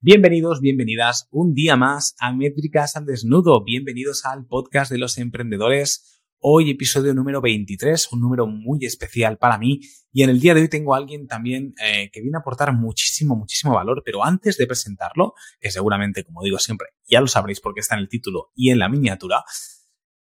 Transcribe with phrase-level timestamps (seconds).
[0.00, 3.64] Bienvenidos, bienvenidas un día más a Métricas al Desnudo.
[3.64, 6.22] Bienvenidos al podcast de los emprendedores.
[6.38, 9.80] Hoy episodio número 23, un número muy especial para mí.
[10.12, 12.72] Y en el día de hoy tengo a alguien también eh, que viene a aportar
[12.72, 14.04] muchísimo, muchísimo valor.
[14.04, 18.02] Pero antes de presentarlo, que seguramente, como digo siempre, ya lo sabréis porque está en
[18.02, 19.42] el título y en la miniatura,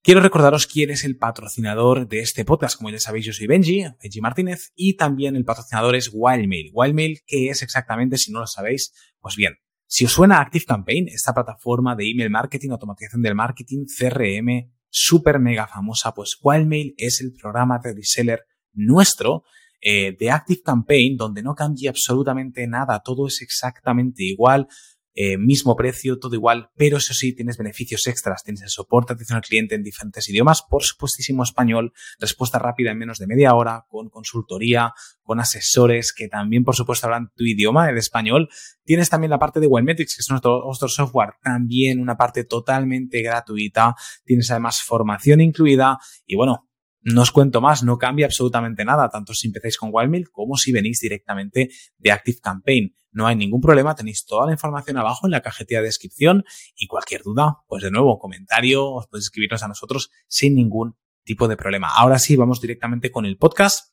[0.03, 2.75] Quiero recordaros quién es el patrocinador de este podcast.
[2.75, 6.71] Como ya sabéis, yo soy Benji, Benji Martínez, y también el patrocinador es Wildmail.
[6.73, 8.17] Wildmail, ¿qué es exactamente?
[8.17, 12.71] Si no lo sabéis, pues bien, si os suena ActiveCampaign, esta plataforma de email marketing,
[12.71, 18.41] automatización del marketing, CRM, súper mega famosa, pues Wildmail es el programa de reseller
[18.73, 19.43] nuestro
[19.81, 24.67] eh, de ActiveCampaign, donde no cambia absolutamente nada, todo es exactamente igual.
[25.13, 29.35] Eh, mismo precio, todo igual, pero eso sí, tienes beneficios extras, tienes el soporte atención
[29.35, 33.85] al cliente en diferentes idiomas, por supuestísimo español, respuesta rápida en menos de media hora,
[33.89, 38.49] con consultoría, con asesores que también, por supuesto, hablan tu idioma, el español.
[38.85, 43.95] Tienes también la parte de Webmetrics, que es nuestro software, también una parte totalmente gratuita.
[44.23, 46.70] Tienes además formación incluida y bueno,
[47.01, 50.71] no os cuento más, no cambia absolutamente nada, tanto si empezáis con Wildmail como si
[50.71, 52.95] venís directamente de ActiveCampaign.
[53.13, 56.87] No hay ningún problema, tenéis toda la información abajo en la cajetilla de descripción y
[56.87, 61.57] cualquier duda, pues de nuevo, comentario, os podéis escribirnos a nosotros sin ningún tipo de
[61.57, 61.89] problema.
[61.89, 63.90] Ahora sí, vamos directamente con el podcast.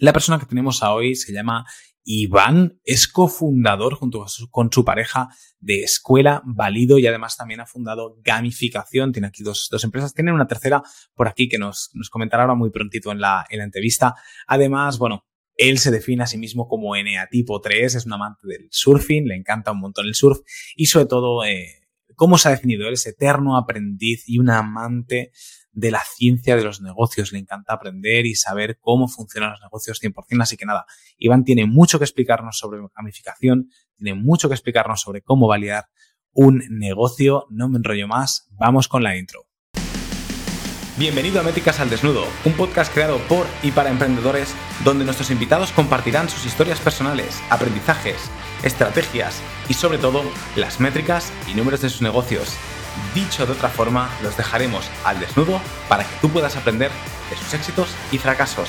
[0.00, 1.66] La persona que tenemos a hoy se llama
[2.04, 8.16] Iván es cofundador junto con su pareja de Escuela Valido y además también ha fundado
[8.24, 9.12] Gamificación.
[9.12, 10.14] Tiene aquí dos, dos empresas.
[10.14, 10.82] Tiene una tercera
[11.14, 14.14] por aquí que nos, nos comentará ahora muy prontito en la, en la entrevista.
[14.46, 18.46] Además, bueno, él se define a sí mismo como NA tipo 3, es un amante
[18.46, 20.38] del surfing, le encanta un montón el surf
[20.76, 22.94] y sobre todo, eh, ¿cómo se ha definido él?
[22.94, 25.30] Es eterno aprendiz y un amante
[25.72, 27.32] de la ciencia de los negocios.
[27.32, 30.42] Le encanta aprender y saber cómo funcionan los negocios 100%.
[30.42, 30.86] Así que nada,
[31.18, 35.86] Iván tiene mucho que explicarnos sobre gamificación, tiene mucho que explicarnos sobre cómo validar
[36.32, 37.46] un negocio.
[37.50, 39.46] No me enrollo más, vamos con la intro.
[40.98, 45.72] Bienvenido a Métricas al Desnudo, un podcast creado por y para emprendedores donde nuestros invitados
[45.72, 48.30] compartirán sus historias personales, aprendizajes,
[48.62, 49.40] estrategias
[49.70, 50.22] y sobre todo
[50.56, 52.54] las métricas y números de sus negocios
[53.14, 56.90] Dicho de otra forma, los dejaremos al desnudo para que tú puedas aprender
[57.30, 58.68] de sus éxitos y fracasos.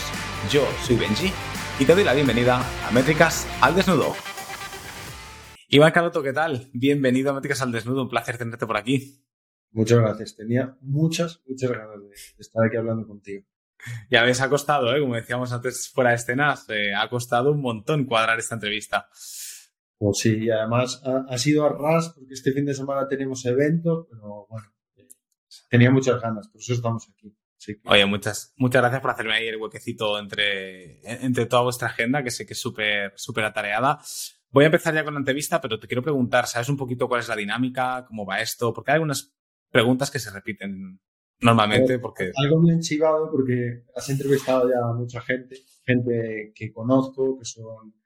[0.49, 1.31] Yo soy Benji
[1.79, 4.15] y te doy la bienvenida a Métricas al Desnudo.
[5.67, 6.69] Iván Caroto, ¿qué tal?
[6.73, 9.25] Bienvenido a Métricas al Desnudo, un placer tenerte por aquí.
[9.71, 13.45] Muchas gracias, tenía muchas, muchas ganas de estar aquí hablando contigo.
[14.09, 14.99] Ya ves, ha costado, ¿eh?
[14.99, 19.09] como decíamos antes fuera de escenas, eh, ha costado un montón cuadrar esta entrevista.
[20.01, 24.07] Pues sí, y además ha, sido a ras porque este fin de semana tenemos eventos,
[24.09, 24.65] pero bueno,
[25.69, 27.37] tenía muchas ganas, por eso estamos aquí.
[27.85, 32.31] Oye, muchas, muchas gracias por hacerme ahí el huequecito entre, entre toda vuestra agenda, que
[32.31, 33.99] sé que es súper, súper atareada.
[34.49, 37.21] Voy a empezar ya con la entrevista, pero te quiero preguntar, ¿sabes un poquito cuál
[37.21, 38.03] es la dinámica?
[38.07, 38.73] ¿Cómo va esto?
[38.73, 39.35] Porque hay algunas
[39.69, 40.99] preguntas que se repiten
[41.41, 41.99] normalmente.
[41.99, 42.31] Porque...
[42.37, 47.45] Algo me ha chivado porque has entrevistado ya a mucha gente, gente que conozco, que
[47.45, 48.00] son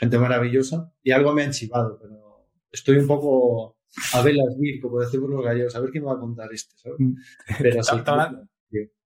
[0.00, 3.76] gente maravillosa, y algo me ha enchivado, pero estoy un poco
[4.14, 6.74] a velas vir, como decimos los gallegos, a ver quién me va a contar este,
[6.78, 6.98] ¿sabes?
[6.98, 7.14] Mm.
[7.58, 7.96] Pero sí,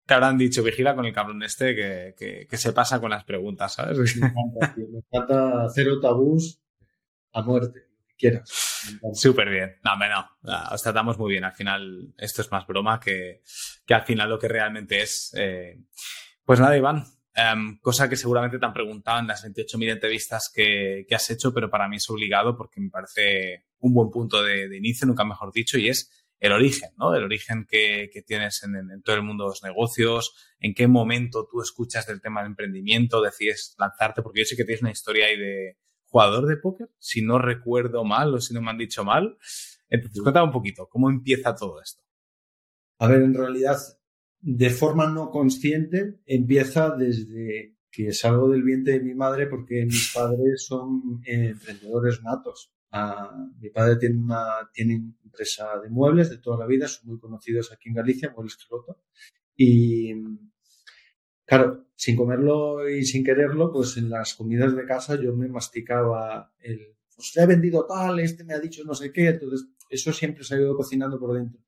[0.05, 3.73] te, habrán, dicho, vigila con el cabrón este que, que, se pasa con las preguntas,
[3.73, 3.97] ¿sabes?
[4.17, 6.61] Me encanta, tío, me encanta cero tabús
[7.31, 8.47] a muerte, quieras.
[9.13, 9.77] Súper bien.
[9.83, 10.27] No, hombre, no.
[10.71, 11.45] Os tratamos muy bien.
[11.45, 13.41] Al final, esto es más broma que,
[13.87, 15.33] que al final lo que realmente es.
[15.35, 15.79] Eh...
[16.43, 21.05] Pues nada, Iván, Em, cosa que seguramente te han preguntado en las 28.000 entrevistas que,
[21.11, 25.07] has hecho, pero para mí es obligado porque me parece un buen punto de, inicio,
[25.07, 27.15] nunca mejor dicho, y es el origen, ¿no?
[27.15, 31.61] El origen que, tienes en, todo el mundo de los negocios, en qué momento tú
[31.61, 35.37] escuchas del tema del emprendimiento, decides lanzarte, porque yo sé que tienes una historia ahí
[35.37, 39.37] de jugador de póker, si no recuerdo mal o si no me han dicho mal.
[39.89, 42.03] Entonces, cuéntame un poquito, ¿cómo empieza todo esto?
[42.99, 43.77] A ver, en realidad
[44.45, 50.11] de forma no consciente empieza desde que salgo del vientre de mi madre porque mis
[50.13, 52.73] padres son eh, emprendedores natos.
[52.91, 57.19] Ah, mi padre tiene una tiene empresa de muebles de toda la vida, son muy
[57.19, 58.99] conocidos aquí en Galicia, Muebles Carlota.
[59.55, 60.13] Y
[61.45, 66.53] claro, sin comerlo y sin quererlo, pues en las comidas de casa yo me masticaba
[66.59, 70.11] el, pues le he vendido tal, este me ha dicho no sé qué, entonces eso
[70.11, 71.61] siempre se ha ido cocinando por dentro.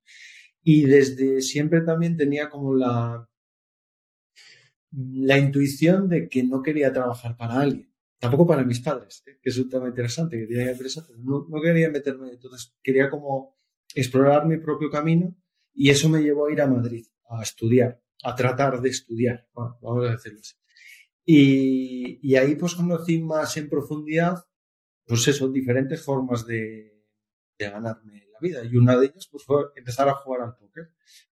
[0.68, 3.30] Y desde siempre también tenía como la,
[4.90, 7.94] la intuición de que no quería trabajar para alguien.
[8.18, 9.38] Tampoco para mis padres, ¿eh?
[9.40, 12.30] que es un tema interesante, que tenía empresa, pero no, no quería meterme.
[12.30, 13.56] Entonces quería como
[13.94, 15.36] explorar mi propio camino
[15.72, 20.08] y eso me llevó a ir a Madrid, a estudiar, a tratar de estudiar, vamos
[20.08, 20.56] a decirlo así.
[21.24, 24.44] Y, y, ahí pues conocí más en profundidad
[25.04, 27.04] pues eso, diferentes formas de,
[27.56, 28.64] de ganarme vida.
[28.64, 30.90] Y una de ellas pues, fue empezar a jugar al póker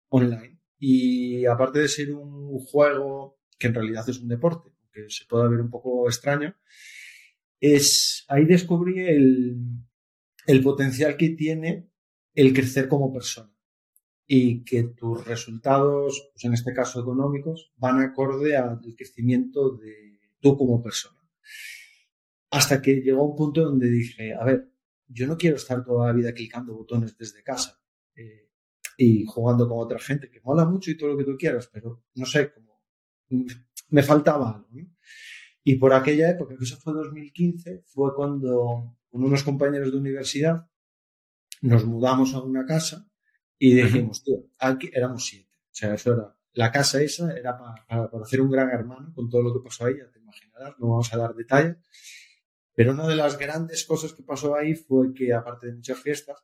[0.10, 0.60] online.
[0.78, 5.50] Y aparte de ser un juego que en realidad es un deporte, que se puede
[5.50, 6.56] ver un poco extraño,
[7.60, 9.58] es ahí descubrí el,
[10.48, 11.92] el potencial que tiene
[12.34, 13.54] el crecer como persona
[14.26, 20.58] y que tus resultados, pues en este caso económicos, van acorde al crecimiento de tú
[20.58, 21.20] como persona.
[22.50, 24.71] Hasta que llegó un punto donde dije, a ver,
[25.12, 27.82] yo no quiero estar toda la vida clicando botones desde casa
[28.16, 28.50] eh,
[28.98, 32.06] y jugando con otra gente, que mola mucho y todo lo que tú quieras, pero
[32.16, 32.82] no sé, como
[33.90, 34.68] me faltaba algo.
[35.64, 40.68] Y por aquella época, que eso fue 2015, fue cuando con unos compañeros de universidad
[41.62, 43.08] nos mudamos a una casa
[43.60, 45.52] y dijimos, tío, aquí éramos siete.
[45.54, 49.30] O sea, eso era, la casa esa era para, para, hacer un gran hermano con
[49.30, 51.78] todo lo que pasó ahí, ya te imaginarás, no vamos a dar detalles.
[52.74, 56.38] Pero una de las grandes cosas que pasó ahí fue que, aparte de muchas fiestas,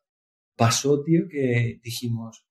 [0.55, 2.45] pasó, tío, que dijimos,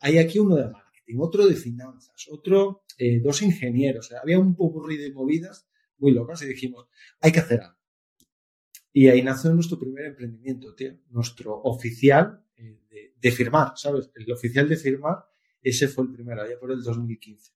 [0.00, 4.86] hay aquí uno de marketing, otro de finanzas, otro, eh, dos ingenieros, había un poco
[4.88, 6.88] de movidas muy locas y dijimos,
[7.20, 7.78] hay que hacer algo.
[8.92, 14.10] Y ahí nació nuestro primer emprendimiento, tío, nuestro oficial eh, de, de, firmar, ¿sabes?
[14.14, 15.24] El oficial de firmar,
[15.62, 17.52] ese fue el primero, allá por el 2015.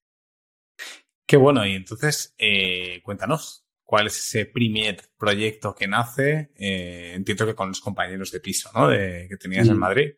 [1.27, 7.47] Qué bueno, y entonces, eh, cuéntanos, cuál es ese primer proyecto que nace, eh, entiendo
[7.47, 8.88] que con los compañeros de piso, ¿no?
[8.88, 10.11] De, que tenías en Madrid.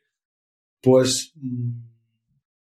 [0.81, 1.81] Pues mm,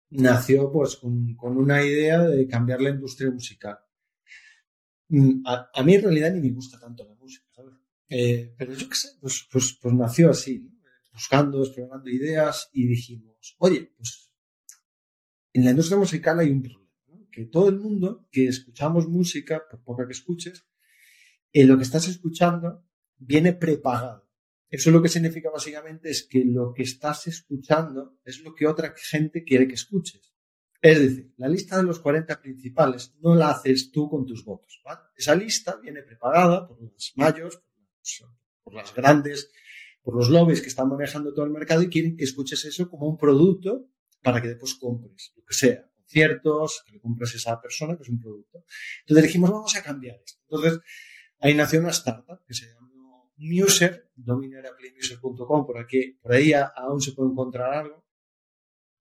[0.09, 3.77] nació pues con, con, una idea de cambiar la industria musical.
[5.09, 7.75] Mm, a, a, mí en realidad ni me gusta tanto la música, ¿sabes?
[8.09, 10.67] Eh, pero yo qué sé, pues, pues, pues nació así,
[11.13, 14.31] buscando, explorando ideas y dijimos, oye, pues
[15.53, 17.27] en la industria musical hay un problema, ¿no?
[17.31, 20.65] que todo el mundo que escuchamos música, por poca que escuches,
[21.51, 22.85] eh, lo que estás escuchando
[23.17, 24.29] viene prepagado.
[24.69, 28.93] Eso lo que significa básicamente es que lo que estás escuchando es lo que otra
[28.95, 30.33] gente quiere que escuches.
[30.81, 34.79] Es decir, la lista de los 40 principales no la haces tú con tus votos.
[34.85, 35.01] ¿vale?
[35.15, 38.25] Esa lista viene prepagada por los mayos, por, los,
[38.63, 39.51] por las grandes,
[40.01, 43.09] por los lobbies que están manejando todo el mercado y quieren que escuches eso como
[43.09, 43.89] un producto
[44.21, 48.03] para que después compres, lo que sea, conciertos, que le compres a esa persona que
[48.03, 48.65] es un producto.
[49.01, 50.39] Entonces dijimos, vamos a cambiar esto.
[50.49, 50.79] Entonces,
[51.39, 55.87] Ahí nació una startup que se llamó Muser, domineraPlayMuser.com, por
[56.21, 58.05] por ahí aún se puede encontrar algo.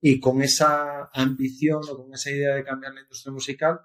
[0.00, 3.80] Y con esa ambición o con esa idea de cambiar la industria musical,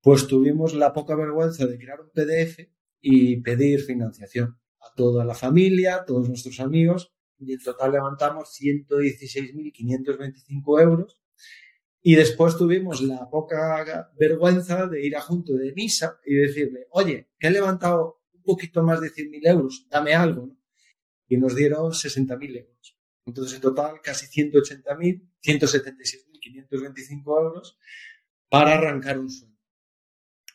[0.00, 2.60] pues tuvimos la poca vergüenza de crear un PDF
[3.00, 8.56] y pedir financiación a toda la familia, a todos nuestros amigos, y en total levantamos
[8.60, 11.18] 116.525 euros
[12.06, 17.30] y después tuvimos la poca vergüenza de ir a junto de misa y decirle, oye,
[17.38, 20.48] que he levantado un poquito más de 100.000 euros, dame algo.
[20.48, 20.56] ¿no?
[21.28, 22.98] Y nos dieron 60.000 euros.
[23.24, 27.78] Entonces, en total, casi 180.000, 176.525 euros
[28.50, 29.58] para arrancar un sueño.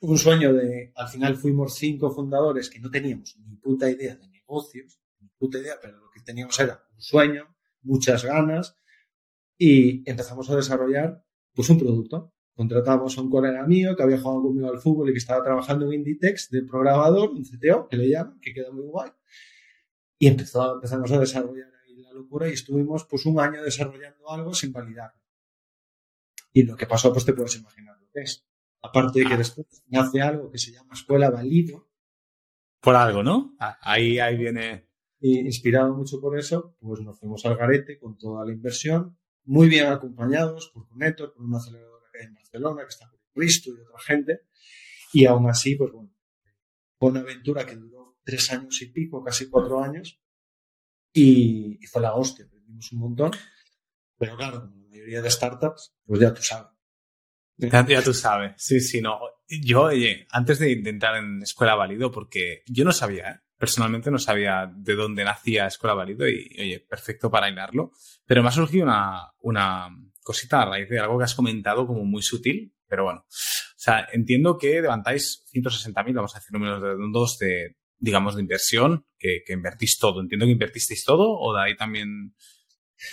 [0.02, 4.28] Un sueño de, al final fuimos cinco fundadores que no teníamos ni puta idea de
[4.28, 8.78] negocios, ni puta idea, pero lo que teníamos era un sueño, muchas ganas,
[9.58, 12.34] y empezamos a desarrollar pues un producto.
[12.54, 15.86] Contratamos a un colega mío que había jugado conmigo al fútbol y que estaba trabajando
[15.86, 19.12] en Inditex de programador, un CTO, que le llaman, que queda muy guay.
[20.18, 24.54] Y empezó, empezamos a desarrollar ahí la locura y estuvimos pues un año desarrollando algo
[24.54, 25.22] sin validarlo.
[26.52, 28.46] Y lo que pasó, pues te puedes imaginar lo que es.
[28.82, 29.38] Aparte de que ah.
[29.38, 31.88] después nace algo que se llama Escuela Valido.
[32.82, 33.56] Por algo, ¿no?
[33.60, 34.90] Ah, ahí, ahí viene.
[35.22, 39.68] Y inspirado mucho por eso, pues nos fuimos al garete con toda la inversión muy
[39.68, 43.72] bien acompañados por Conetor, por una aceleradora que hay en Barcelona, que está por Cristo
[43.72, 44.42] y otra gente.
[45.14, 46.14] Y aún así, pues bueno,
[47.00, 50.22] fue una aventura que duró tres años y pico, casi cuatro años,
[51.14, 53.32] y, fue la hostia, aprendimos un montón.
[54.18, 56.72] Pero claro, como la mayoría de startups, pues ya tú sabes.
[57.58, 59.20] Ya, tú sabes, sí, sí, no.
[59.48, 63.40] Yo, oye, antes de intentar en Escuela Válido, porque yo no sabía, ¿eh?
[63.60, 67.92] Personalmente no sabía de dónde nacía Escuela Válido y, oye, perfecto para hilarlo.
[68.26, 69.90] Pero me ha surgido una, una
[70.24, 73.26] cosita a raíz de algo que has comentado como muy sutil, pero bueno.
[73.28, 79.06] O sea, entiendo que levantáis 160.000, vamos a decir números redondos de, digamos, de inversión,
[79.18, 80.22] que, que, invertís todo.
[80.22, 82.34] Entiendo que invertisteis todo o de ahí también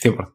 [0.01, 0.33] 100%.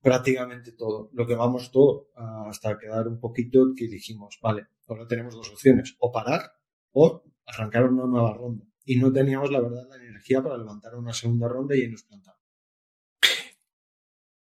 [0.00, 1.10] Prácticamente todo.
[1.12, 2.10] Lo que vamos todo
[2.48, 6.52] hasta quedar un poquito que dijimos, vale, ahora tenemos dos opciones, o parar
[6.92, 11.12] o arrancar una nueva ronda y no teníamos, la verdad, la energía para levantar una
[11.12, 12.40] segunda ronda y ahí nos plantamos.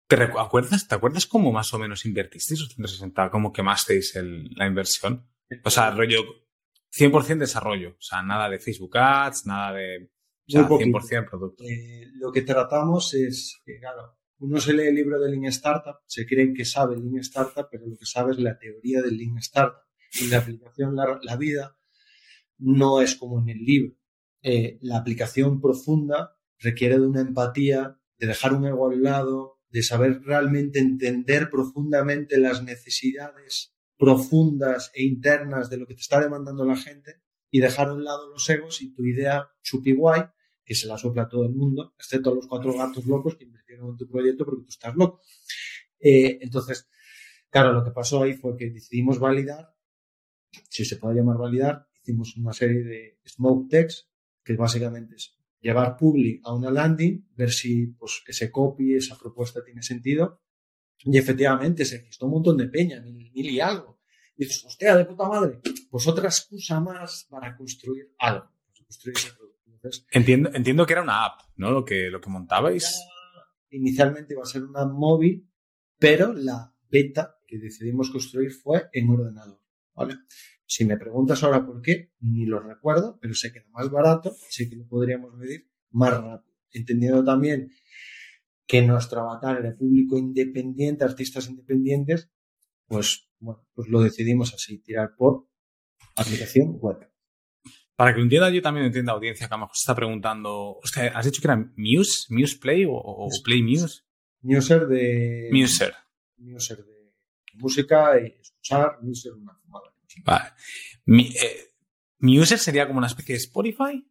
[0.06, 3.30] ¿Te acuerdas, ¿Te acuerdas cómo más o menos invertisteis los 160?
[3.30, 5.28] ¿Cómo quemasteis el, la inversión?
[5.64, 6.20] O sea, rollo
[6.96, 7.90] 100% desarrollo.
[7.90, 10.08] O sea, nada de Facebook Ads, nada de
[10.46, 11.64] 100% producto.
[11.64, 15.96] Eh, lo que tratamos es que, claro, uno se lee el libro de Lean Startup,
[16.06, 19.36] se cree que sabe Lean Startup, pero lo que sabe es la teoría del Lean
[19.38, 19.82] Startup.
[20.12, 21.76] Y la aplicación, la, la vida,
[22.58, 23.97] no es como en el libro.
[24.42, 29.82] Eh, la aplicación profunda requiere de una empatía, de dejar un ego al lado, de
[29.82, 36.64] saber realmente entender profundamente las necesidades profundas e internas de lo que te está demandando
[36.64, 40.22] la gente y dejar a un lado los egos y tu idea chupi guay,
[40.64, 43.44] que se la sopla a todo el mundo, excepto a los cuatro gatos locos que
[43.44, 45.20] invirtieron en tu proyecto porque tú estás loco.
[45.98, 46.88] Eh, entonces,
[47.50, 49.74] claro, lo que pasó ahí fue que decidimos validar,
[50.68, 54.08] si se puede llamar validar, hicimos una serie de smoke text,
[54.48, 59.62] que básicamente es llevar public a una landing, ver si pues, ese copy, esa propuesta
[59.62, 60.40] tiene sentido.
[61.04, 64.00] Y efectivamente se gestó un montón de peña, mil, mil y algo.
[64.36, 69.16] Y dices, hostia, de puta madre, pues otra excusa más para construir algo, para construir
[69.16, 69.70] ese producto.
[69.70, 71.70] Entonces, entiendo, entiendo que era una app, ¿no?
[71.70, 73.00] Lo que, lo que montabais.
[73.70, 75.46] Inicialmente iba a ser una móvil,
[75.98, 79.60] pero la beta que decidimos construir fue en ordenador.
[79.94, 80.14] ¿vale?
[80.70, 84.36] Si me preguntas ahora por qué, ni lo recuerdo, pero sé que era más barato,
[84.50, 86.54] sé que lo podríamos medir más rápido.
[86.70, 87.72] Entendiendo también
[88.66, 92.30] que nuestro avatar era público independiente, artistas independientes,
[92.86, 95.48] pues bueno, pues lo decidimos así, tirar por
[96.16, 96.98] aplicación web.
[97.96, 100.80] Para que lo entienda yo también entienda audiencia que a lo mejor se está preguntando,
[101.14, 104.02] ¿has dicho que era Muse, Muse Play o, Play Muse?
[104.42, 105.48] Muser de...
[105.50, 105.94] Muser.
[106.36, 107.14] Muser de
[107.54, 109.94] música y escuchar, Muser una fumada.
[110.24, 110.50] Vale.
[111.06, 111.68] Mi, eh,
[112.20, 114.06] Muser sería como una especie de Spotify.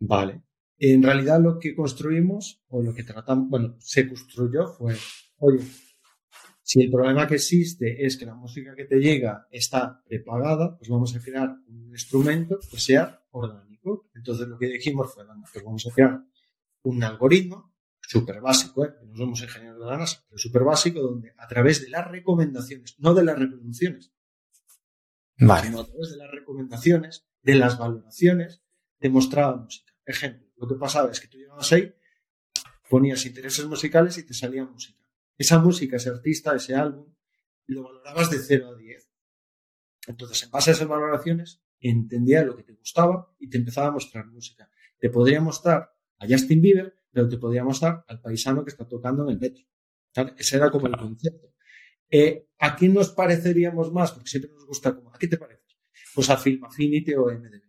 [0.00, 0.42] Vale.
[0.78, 4.94] En realidad lo que construimos o lo que tratamos, bueno, se construyó fue,
[5.38, 5.64] oye,
[6.62, 10.88] si el problema que existe es que la música que te llega está prepagada, pues
[10.88, 14.08] vamos a crear un instrumento que sea orgánico.
[14.14, 16.22] Entonces lo que dijimos fue, pues vamos a crear
[16.82, 18.94] un algoritmo súper básico, ¿eh?
[19.06, 22.96] no somos ingenieros de la NASA, pero súper básico, donde a través de las recomendaciones,
[22.98, 24.12] no de las reproducciones,
[25.38, 25.68] vale.
[25.68, 28.62] sino a través de las recomendaciones, de las valoraciones,
[28.98, 29.92] te mostraba música.
[30.04, 31.94] Ejemplo, lo que pasaba es que tú llegabas ahí,
[32.88, 34.98] ponías intereses musicales y te salía música
[35.38, 37.14] esa música, ese artista, ese álbum,
[37.68, 39.08] lo valorabas de 0 a 10.
[40.08, 43.92] Entonces, en base a esas valoraciones, entendía lo que te gustaba y te empezaba a
[43.92, 44.68] mostrar música.
[44.98, 49.22] Te podría mostrar a Justin Bieber, pero te podría mostrar al paisano que está tocando
[49.24, 49.64] en el metro.
[50.36, 51.54] Ese era como el concepto.
[52.10, 54.12] Eh, ¿A quién nos pareceríamos más?
[54.12, 55.78] Porque siempre nos gusta como, ¿a qué te pareces?
[56.14, 57.62] Pues a Film Affinity o MDB,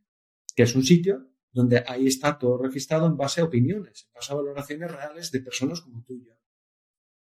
[0.55, 4.31] que es un sitio donde ahí está todo registrado en base a opiniones, en base
[4.31, 6.34] a valoraciones reales de personas como tú y yo.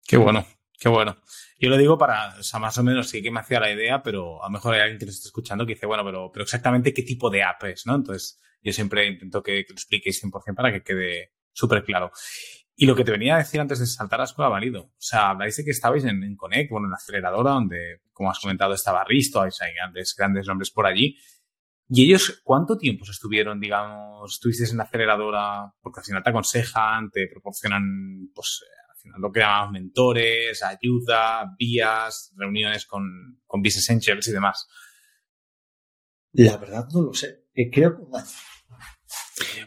[0.07, 0.47] Qué bueno,
[0.79, 1.19] qué bueno.
[1.59, 4.03] Yo lo digo para, o sea, más o menos sí que me hacía la idea,
[4.03, 6.43] pero a lo mejor hay alguien que nos esté escuchando que dice, bueno, pero, pero
[6.43, 7.95] exactamente qué tipo de app es, ¿no?
[7.95, 12.11] Entonces, yo siempre intento que, lo expliquéis 100% para que quede súper claro.
[12.83, 14.87] Y lo que te venía a decir antes de saltar a la escuela válido.
[14.87, 18.29] O sea, habláis de que estabais en, en Connect, bueno, en la aceleradora, donde, como
[18.29, 21.17] has comentado, estaba Risto, hay grandes, grandes nombres por allí.
[21.89, 25.73] ¿Y ellos cuánto tiempo estuvieron, digamos, estuvisteis en la aceleradora?
[25.81, 28.65] Porque al final te aconsejan, te proporcionan, pues,
[29.17, 34.67] lo que llamamos mentores, ayuda, vías, reuniones con, con Business Angels y demás.
[36.33, 37.45] La verdad no lo sé.
[37.55, 38.27] Eh, creo que un año.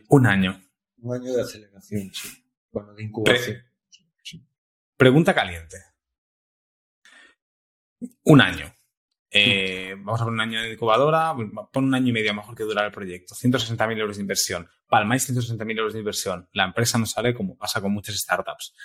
[0.10, 0.62] Un año.
[0.98, 2.45] Un año de aceleración, sí.
[2.76, 3.64] Bueno, de incubación.
[4.98, 5.78] Pregunta caliente.
[8.26, 8.76] Un año.
[9.32, 11.34] Eh, vamos a poner un año de incubadora,
[11.72, 13.34] pon un año y medio mejor que durar el proyecto.
[13.34, 14.70] 160.000 euros de inversión.
[14.90, 16.50] Palmáis 160.000 euros de inversión.
[16.52, 18.76] La empresa no sale como pasa con muchas startups.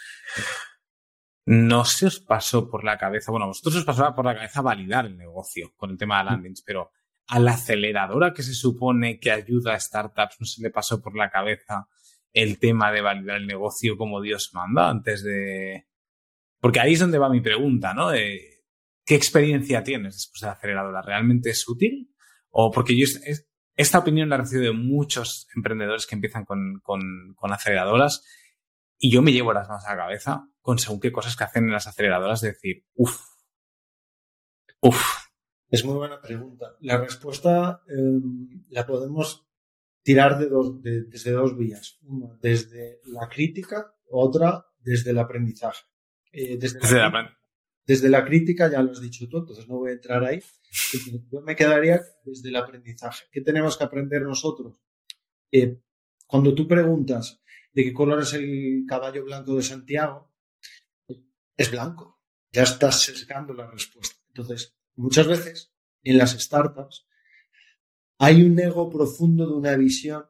[1.46, 4.62] No se os pasó por la cabeza, bueno, a vosotros os pasó por la cabeza
[4.62, 6.92] validar el negocio con el tema de landings, pero
[7.26, 11.16] a la aceleradora que se supone que ayuda a startups, no se le pasó por
[11.16, 11.88] la cabeza
[12.32, 15.86] el tema de validar el negocio como Dios manda antes de...
[16.60, 18.10] Porque ahí es donde va mi pregunta, ¿no?
[18.10, 21.02] ¿Qué experiencia tienes después de la aceleradora?
[21.02, 22.14] ¿Realmente es útil?
[22.50, 23.06] O porque yo
[23.76, 28.24] esta opinión la he recibido de muchos emprendedores que empiezan con, con, aceleradoras
[28.98, 31.64] y yo me llevo las manos a la cabeza con según qué cosas que hacen
[31.64, 33.20] en las aceleradoras de decir, uff,
[34.80, 35.02] uff.
[35.68, 36.76] Es muy buena pregunta.
[36.80, 38.20] La respuesta eh,
[38.68, 39.49] la podemos
[40.02, 41.98] tirar de dos, de, desde dos vías.
[42.02, 45.84] Una desde la crítica, otra desde el aprendizaje.
[46.32, 47.38] Eh, desde, desde la, la,
[47.86, 50.42] desde la crítica ya lo has dicho tú, entonces no voy a entrar ahí.
[51.30, 53.24] Yo me quedaría desde el aprendizaje.
[53.32, 54.76] ¿Qué tenemos que aprender nosotros?
[55.50, 55.80] Eh,
[56.26, 57.42] cuando tú preguntas
[57.72, 60.32] de qué color es el caballo blanco de Santiago,
[61.56, 62.20] es blanco.
[62.52, 64.16] Ya estás sesgando la respuesta.
[64.28, 67.06] Entonces, muchas veces en las startups
[68.22, 70.24] hay un ego profundo de una visión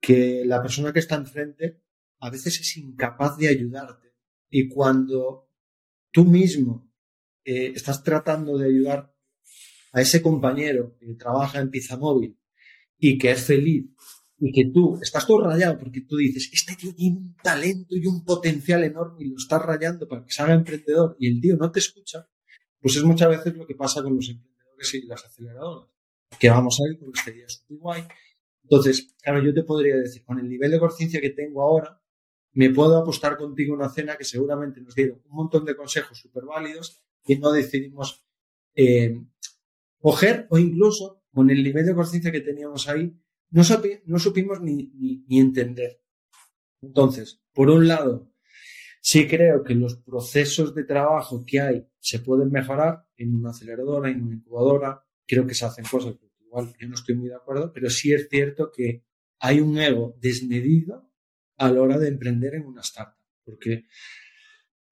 [0.00, 1.82] que la persona que está enfrente
[2.20, 4.14] a veces es incapaz de ayudarte.
[4.48, 5.50] Y cuando
[6.10, 6.90] tú mismo
[7.44, 9.14] eh, estás tratando de ayudar
[9.92, 12.38] a ese compañero que trabaja en Pizza Móvil
[12.96, 13.84] y que es feliz
[14.38, 18.06] y que tú estás todo rayado porque tú dices, este tío tiene un talento y
[18.06, 21.58] un potencial enorme y lo estás rayando para que se haga emprendedor y el tío
[21.58, 22.26] no te escucha,
[22.80, 25.93] pues es muchas veces lo que pasa con los emprendedores y las aceleradoras,
[26.38, 28.04] que vamos a ir porque sería súper guay.
[28.62, 32.00] Entonces, claro, yo te podría decir, con el nivel de conciencia que tengo ahora,
[32.52, 36.44] me puedo apostar contigo una cena que seguramente nos dieron un montón de consejos súper
[36.44, 38.24] válidos y no decidimos
[38.74, 39.20] eh,
[39.98, 43.12] coger o incluso con el nivel de conciencia que teníamos ahí,
[43.50, 44.90] no, supimos ni,
[45.28, 46.00] ni, entender.
[46.82, 48.32] Entonces, por un lado,
[49.00, 54.10] sí creo que los procesos de trabajo que hay se pueden mejorar en una aceleradora,
[54.10, 55.04] en una incubadora.
[55.26, 58.12] Creo que se hacen cosas que igual yo no estoy muy de acuerdo, pero sí
[58.12, 59.04] es cierto que
[59.38, 61.10] hay un ego desmedido
[61.56, 63.22] a la hora de emprender en una startup.
[63.44, 63.86] Porque,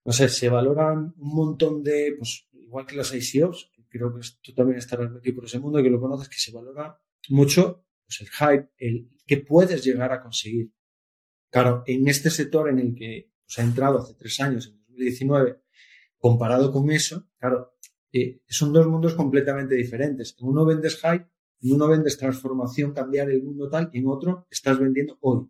[0.05, 4.53] no sé, se valoran un montón de, pues, igual que las ICOs, creo que tú
[4.53, 6.99] también estarás aquí por ese mundo, que lo conoces, que se valora
[7.29, 10.73] mucho pues el hype, el que puedes llegar a conseguir.
[11.49, 15.61] Claro, en este sector en el que pues, ha entrado hace tres años, en 2019,
[16.17, 17.72] comparado con eso, claro,
[18.13, 20.35] eh, son dos mundos completamente diferentes.
[20.39, 21.25] En uno vendes hype,
[21.61, 25.47] en uno vendes transformación, cambiar el mundo tal, y en otro estás vendiendo hoy.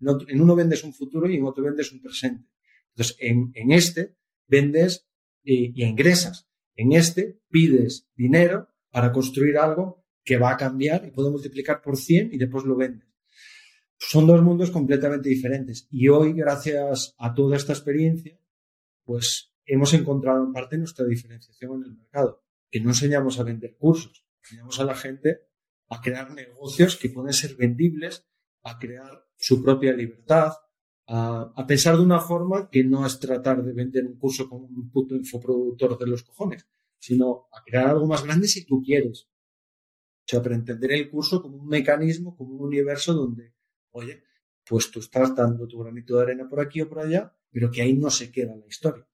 [0.00, 2.48] En, uno vendes un futuro y en otro vendes un presente.
[2.90, 5.06] Entonces, en, este vendes
[5.44, 6.48] eh, y ingresas.
[6.74, 11.96] En este pides dinero para construir algo que va a cambiar y puede multiplicar por
[11.96, 13.06] 100 y después lo vendes.
[13.98, 15.86] Son dos mundos completamente diferentes.
[15.90, 18.38] Y hoy, gracias a toda esta experiencia,
[19.04, 23.76] pues hemos encontrado en parte nuestra diferenciación en el mercado, que no enseñamos a vender
[23.76, 25.40] cursos, enseñamos a la gente
[25.88, 28.26] a crear negocios que pueden ser vendibles,
[28.62, 30.52] a crear su propia libertad,
[31.08, 34.90] a, pensar de una forma que no es tratar de vender un curso como un
[34.90, 36.66] puto infoproductor de los cojones,
[36.98, 39.28] sino a crear algo más grande si tú quieres.
[39.28, 43.54] O sea, para entender el curso como un mecanismo, como un universo donde,
[43.92, 44.24] oye,
[44.68, 47.82] pues tú estás dando tu granito de arena por aquí o por allá, pero que
[47.82, 49.06] ahí no se queda la historia.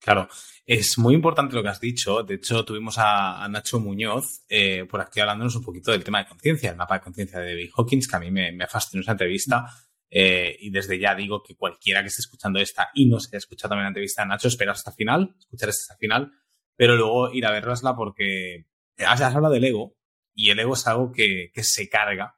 [0.00, 0.28] Claro,
[0.64, 2.22] es muy importante lo que has dicho.
[2.22, 6.28] De hecho, tuvimos a, Nacho Muñoz eh, por aquí hablándonos un poquito del tema de
[6.28, 9.12] conciencia, el mapa de conciencia de David Hawkins, que a mí me, me fascinó esa
[9.12, 9.66] entrevista.
[10.12, 13.38] Eh, y desde ya digo que cualquiera que esté escuchando esta y no se haya
[13.38, 16.32] escuchado también la entrevista de Nacho, espera hasta final, escuchar hasta final,
[16.74, 18.66] pero luego ir a verlasla porque
[18.98, 19.96] has, has hablado del ego
[20.34, 22.34] y el ego es algo que, se carga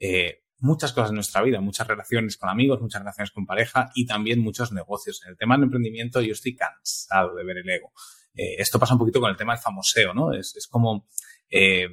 [0.00, 4.06] eh, muchas cosas en nuestra vida, muchas relaciones con amigos, muchas relaciones con pareja y
[4.06, 5.22] también muchos negocios.
[5.24, 7.92] En el tema del emprendimiento yo estoy cansado de ver el ego.
[8.34, 10.32] Eh, esto pasa un poquito con el tema del famoseo, ¿no?
[10.32, 11.08] Es, como
[11.50, 11.88] eh,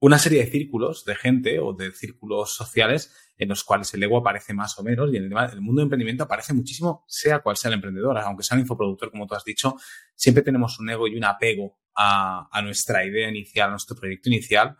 [0.00, 4.18] una serie de círculos de gente o de círculos sociales en los cuales el ego
[4.18, 7.68] aparece más o menos y en el, mundo del emprendimiento aparece muchísimo, sea cual sea
[7.68, 9.76] el emprendedor, aunque sea un infoproductor, como tú has dicho,
[10.14, 14.76] siempre tenemos un ego y un apego a, nuestra idea inicial, a nuestro proyecto inicial,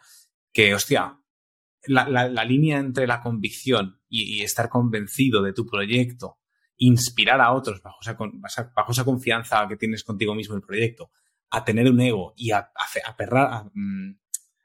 [0.52, 1.18] que, hostia,
[1.86, 6.38] la, línea entre la convicción y, estar convencido de tu proyecto,
[6.76, 11.10] inspirar a otros bajo esa, confianza que tienes contigo mismo en el proyecto,
[11.50, 14.18] a tener un ego y a, a, mm,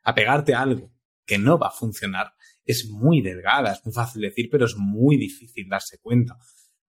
[0.03, 0.91] a pegarte a algo
[1.25, 2.33] que no va a funcionar,
[2.65, 6.37] es muy delgada, es muy fácil decir, pero es muy difícil darse cuenta.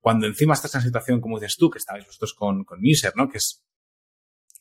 [0.01, 2.81] Cuando encima estás en la situación, como dices tú, que estabais vosotros con, con
[3.15, 3.29] ¿no?
[3.29, 3.65] Que es,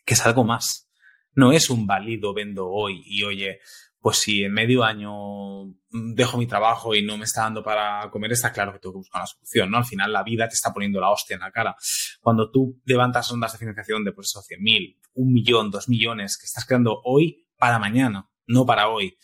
[0.05, 0.87] que es algo más.
[1.33, 3.59] No es un válido vendo hoy y oye,
[4.01, 8.31] pues si en medio año dejo mi trabajo y no me está dando para comer,
[8.31, 9.77] está claro que tengo que buscar una solución, ¿no?
[9.77, 11.75] Al final la vida te está poniendo la hostia en la cara.
[12.19, 16.45] Cuando tú levantas ondas de financiación de, pues eso, 100.000, un millón, dos millones que
[16.45, 19.15] estás creando hoy para mañana, no para hoy.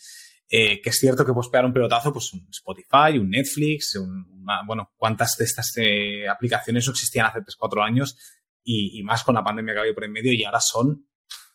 [0.48, 4.44] Eh, que es cierto que puedes pegar un pelotazo, pues un Spotify, un Netflix, un,
[4.64, 8.16] bueno, cuántas de estas eh, aplicaciones no existían hace 3, 4 años
[8.62, 11.06] y, y, más con la pandemia que había por en medio y ahora son,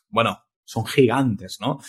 [0.09, 1.79] bueno, son gigantes, ¿no?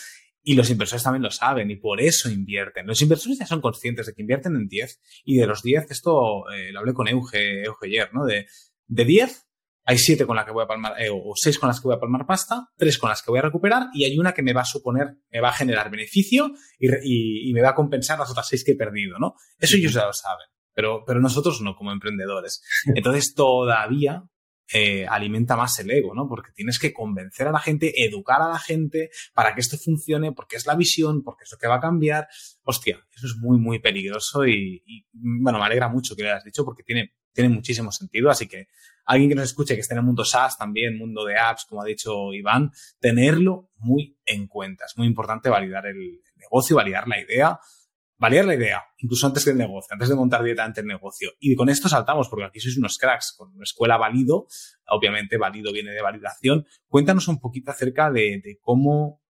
[0.46, 2.86] Y los inversores también lo saben y por eso invierten.
[2.86, 6.44] Los inversores ya son conscientes de que invierten en 10 y de los 10, esto
[6.52, 8.24] eh, lo hablé con Euge, Euge ayer, ¿no?
[8.24, 8.46] De,
[8.86, 9.46] de 10
[9.86, 11.96] hay siete con las que voy a palmar, eh, o seis con las que voy
[11.96, 14.54] a palmar pasta, tres con las que voy a recuperar y hay una que me
[14.54, 18.30] va a suponer, me va a generar beneficio y, y, me va a compensar las
[18.30, 19.34] otras seis que he perdido, ¿no?
[19.58, 22.62] Eso ellos ya lo saben, pero, pero nosotros no como emprendedores.
[22.94, 24.24] Entonces todavía
[24.72, 26.26] eh, alimenta más el ego, ¿no?
[26.28, 30.32] Porque tienes que convencer a la gente, educar a la gente para que esto funcione,
[30.32, 32.28] porque es la visión, porque es lo que va a cambiar.
[32.62, 36.44] Hostia, eso es muy, muy peligroso y, y bueno, me alegra mucho que lo hayas
[36.44, 38.68] dicho porque tiene, tiene muchísimo sentido, así que
[39.04, 41.82] alguien que nos escuche que esté en el mundo SaaS también, mundo de apps, como
[41.82, 44.86] ha dicho Iván, tenerlo muy en cuenta.
[44.86, 47.58] Es muy importante validar el negocio, validar la idea
[48.18, 51.32] validar la idea, incluso antes del negocio, antes de montar directamente el negocio.
[51.40, 54.46] Y con esto saltamos, porque aquí sois unos cracks, con una escuela válido,
[54.88, 56.66] obviamente válido viene de validación.
[56.88, 59.22] Cuéntanos un poquito acerca de, cómo,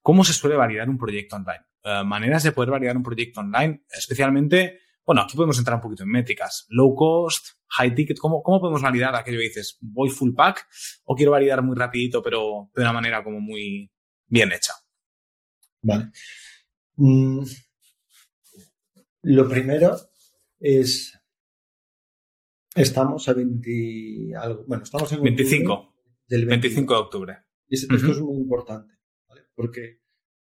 [0.00, 1.64] cómo se suele validar un proyecto online.
[1.84, 6.04] Eh, maneras de poder validar un proyecto online, especialmente, bueno, aquí podemos entrar un poquito
[6.04, 6.64] en métricas.
[6.70, 9.76] Low cost, high ticket, ¿cómo, cómo podemos validar aquello que dices?
[9.80, 10.66] ¿Voy full pack
[11.04, 13.90] o quiero validar muy rapidito, pero de una manera como muy
[14.26, 14.72] bien hecha?
[15.82, 16.10] Vale.
[16.96, 17.44] Mm,
[19.24, 19.96] lo primero
[20.60, 21.18] es.
[22.74, 24.32] Estamos a 20.
[24.66, 25.22] bueno, estamos en.
[25.22, 25.94] 25.
[26.26, 27.38] Del 25 de octubre.
[27.68, 28.94] Esto, es muy importante,
[29.28, 29.42] ¿vale?
[29.54, 30.00] Porque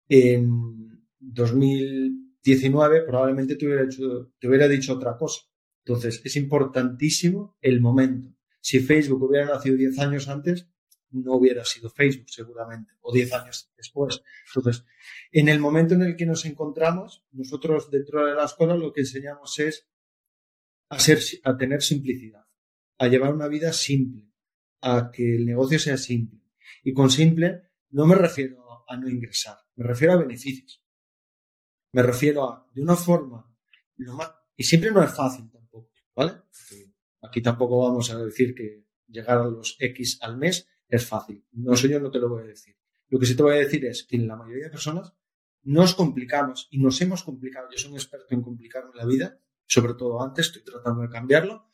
[0.09, 5.43] en 2019 probablemente te hubiera, hecho, te hubiera dicho otra cosa.
[5.85, 8.35] Entonces, es importantísimo el momento.
[8.61, 10.69] Si Facebook hubiera nacido 10 años antes,
[11.13, 14.23] no hubiera sido Facebook seguramente, o 10 años después.
[14.55, 14.85] Entonces,
[15.31, 19.03] en el momento en el que nos encontramos, nosotros dentro de la escuela lo que
[19.03, 19.89] enseñamos es
[20.89, 22.45] a, ser, a tener simplicidad,
[22.99, 24.31] a llevar una vida simple,
[24.81, 26.41] a que el negocio sea simple.
[26.83, 30.83] Y con simple no me refiero a no ingresar, me refiero a beneficios.
[31.93, 33.55] Me refiero a, de una forma,
[34.57, 36.33] y siempre no es fácil tampoco, ¿vale?
[37.23, 41.43] Aquí tampoco vamos a decir que llegar a los X al mes es fácil.
[41.53, 42.77] No, eso yo no te lo voy a decir.
[43.09, 45.15] Lo que sí te voy a decir es que en la mayoría de personas
[45.63, 47.69] nos complicamos y nos hemos complicado.
[47.71, 51.71] Yo soy un experto en complicarme la vida, sobre todo antes, estoy tratando de cambiarlo.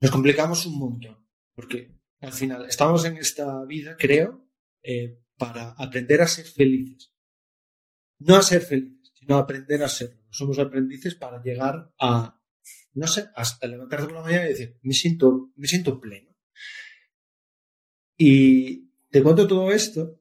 [0.00, 4.48] Nos complicamos un montón, porque al final estamos en esta vida, creo,
[4.82, 7.12] eh, para aprender a ser felices.
[8.20, 10.22] No a ser felices, sino a aprender a serlo.
[10.30, 12.40] Somos aprendices para llegar a,
[12.92, 16.33] no sé, hasta levantarte por la mañana y decir, me siento, me siento pleno.
[18.16, 20.20] Y te cuento todo esto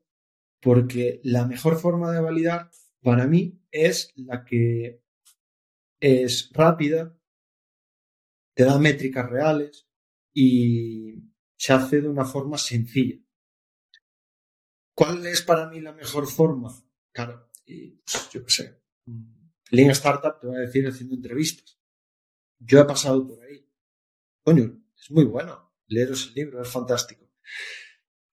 [0.61, 5.03] porque la mejor forma de validar para mí es la que
[5.99, 7.17] es rápida,
[8.55, 9.87] te da métricas reales
[10.33, 11.23] y
[11.57, 13.19] se hace de una forma sencilla.
[14.95, 16.71] ¿Cuál es para mí la mejor forma?
[17.11, 18.81] Claro, pues, yo qué sé.
[19.71, 21.79] Lean Startup te voy a decir haciendo entrevistas.
[22.59, 23.67] Yo he pasado por ahí.
[24.43, 25.73] Coño, es muy bueno.
[25.87, 27.27] Leeros el libro, es fantástico.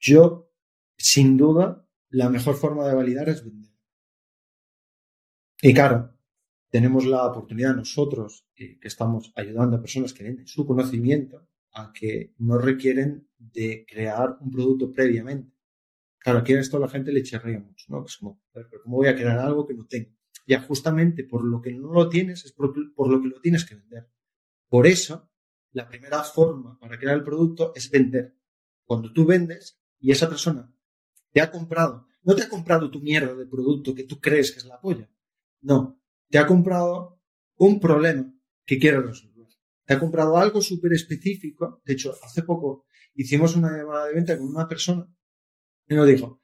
[0.01, 0.51] Yo,
[0.97, 3.71] sin duda, la mejor forma de validar es vender.
[5.63, 6.17] Y claro,
[6.71, 12.35] tenemos la oportunidad nosotros, que estamos ayudando a personas que venden su conocimiento, a que
[12.39, 15.53] no requieren de crear un producto previamente.
[16.19, 18.05] Claro, aquí a esto la gente le chirría mucho, ¿no?
[18.05, 20.11] Es como, pero ¿cómo voy a crear algo que no tengo?
[20.47, 23.77] Ya justamente por lo que no lo tienes es por lo que lo tienes que
[23.77, 24.11] vender.
[24.69, 25.31] Por eso,
[25.73, 28.37] la primera forma para crear el producto es vender.
[28.85, 30.73] Cuando tú vendes, y esa persona
[31.33, 34.59] te ha comprado, no te ha comprado tu mierda de producto que tú crees que
[34.59, 35.09] es la polla.
[35.63, 37.21] No, te ha comprado
[37.57, 38.33] un problema
[38.65, 39.47] que quiere resolver.
[39.85, 41.83] Te ha comprado algo súper específico.
[41.85, 45.13] De hecho, hace poco hicimos una llamada de venta con una persona
[45.89, 46.43] y nos dijo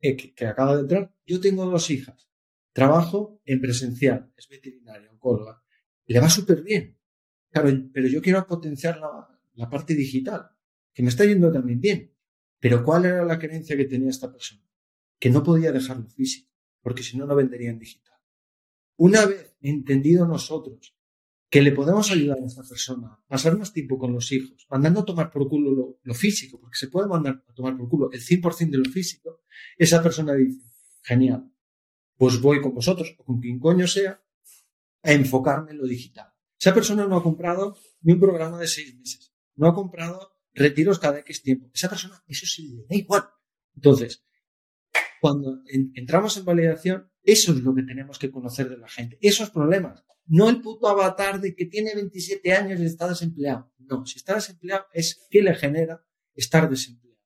[0.00, 1.14] eh, que, acaba de entrar.
[1.26, 2.30] Yo tengo dos hijas.
[2.72, 5.62] Trabajo en presencial, es veterinaria, oncóloga.
[6.06, 6.98] Le va súper bien.
[7.50, 10.50] Claro, pero yo quiero potenciar la, la parte digital,
[10.92, 12.13] que me está yendo también bien.
[12.64, 14.62] Pero ¿cuál era la creencia que tenía esta persona?
[15.20, 16.50] Que no podía dejarlo físico,
[16.80, 18.18] porque si no, no vendería en digital.
[18.96, 20.96] Una vez entendido nosotros
[21.50, 25.00] que le podemos ayudar a esta persona a pasar más tiempo con los hijos, mandando
[25.00, 28.22] a tomar por culo lo, físico, porque se puede mandar a tomar por culo el
[28.22, 29.42] 100% de lo físico,
[29.76, 30.64] esa persona dice,
[31.02, 31.52] genial,
[32.16, 34.24] pues voy con vosotros o con quien coño sea
[35.02, 36.32] a enfocarme en lo digital.
[36.58, 40.98] Esa persona no ha comprado ni un programa de seis meses, no ha comprado retiros
[40.98, 41.70] cada X tiempo.
[41.74, 43.24] Esa persona, eso sí le da igual.
[43.74, 44.24] Entonces,
[45.20, 45.62] cuando
[45.94, 50.04] entramos en validación, eso es lo que tenemos que conocer de la gente, esos problemas.
[50.26, 53.72] No el puto avatar de que tiene 27 años y está desempleado.
[53.78, 56.02] No, si está desempleado es qué le genera
[56.34, 57.20] estar desempleado.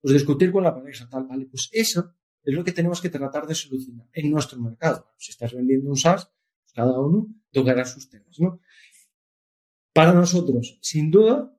[0.00, 1.46] Pues discutir con la pareja, tal, vale.
[1.46, 5.08] Pues eso es lo que tenemos que tratar de solucionar en nuestro mercado.
[5.18, 6.26] Si estás vendiendo un SaaS,
[6.62, 8.60] pues cada uno tocará sus temas, ¿no?
[9.92, 11.55] Para nosotros, sin duda,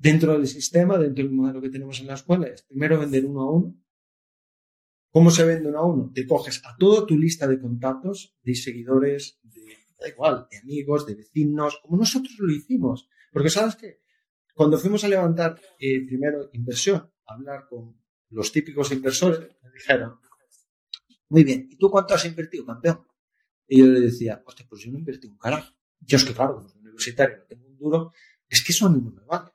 [0.00, 3.42] dentro del sistema, dentro del modelo que tenemos en la escuela, es primero vender uno
[3.42, 3.74] a uno.
[5.10, 6.10] ¿Cómo se vende uno a uno?
[6.14, 11.06] Te coges a toda tu lista de contactos, de seguidores, de, da igual, de amigos,
[11.06, 13.08] de vecinos, como nosotros lo hicimos.
[13.30, 14.00] Porque sabes que
[14.54, 20.18] cuando fuimos a levantar eh, primero inversión, a hablar con los típicos inversores, me dijeron,
[21.28, 23.06] muy bien, ¿y tú cuánto has invertido, campeón?
[23.68, 25.74] Y yo le decía, hostia, pues yo no invertí un carajo.
[26.00, 28.12] Yo es que claro, como universitario no tengo un duro,
[28.48, 29.50] es que eso a mí no me vale.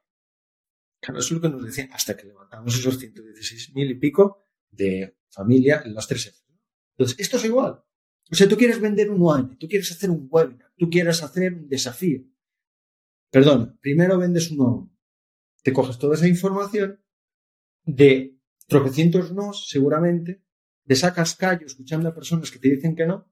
[1.09, 5.17] Eso es lo que nos decían hasta que levantamos esos 116 mil y pico de
[5.29, 6.37] familia en las tres F.
[6.97, 7.83] Entonces, esto es igual.
[8.31, 11.53] O sea, tú quieres vender un UAN, tú quieres hacer un webinar, tú quieres hacer
[11.53, 12.23] un desafío.
[13.29, 14.97] Perdón, primero vendes un ON.
[15.61, 17.03] Te coges toda esa información
[17.83, 20.43] de tropecientos nos, seguramente,
[20.85, 23.31] le sacas callo escuchando a personas que te dicen que no.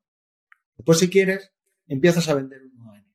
[0.75, 1.53] Después, si quieres,
[1.87, 3.07] empiezas a vender un UAN.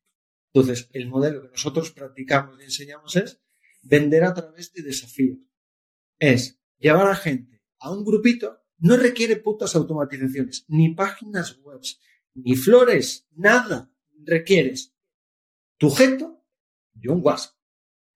[0.52, 3.40] Entonces, el modelo que nosotros practicamos y enseñamos es
[3.88, 5.38] vender a través de desafíos.
[6.18, 11.80] Es llevar a gente a un grupito no requiere putas automatizaciones, ni páginas web,
[12.34, 13.92] ni flores, nada.
[14.24, 14.94] Requieres
[15.78, 16.44] tu objeto
[16.94, 17.56] y un WhatsApp.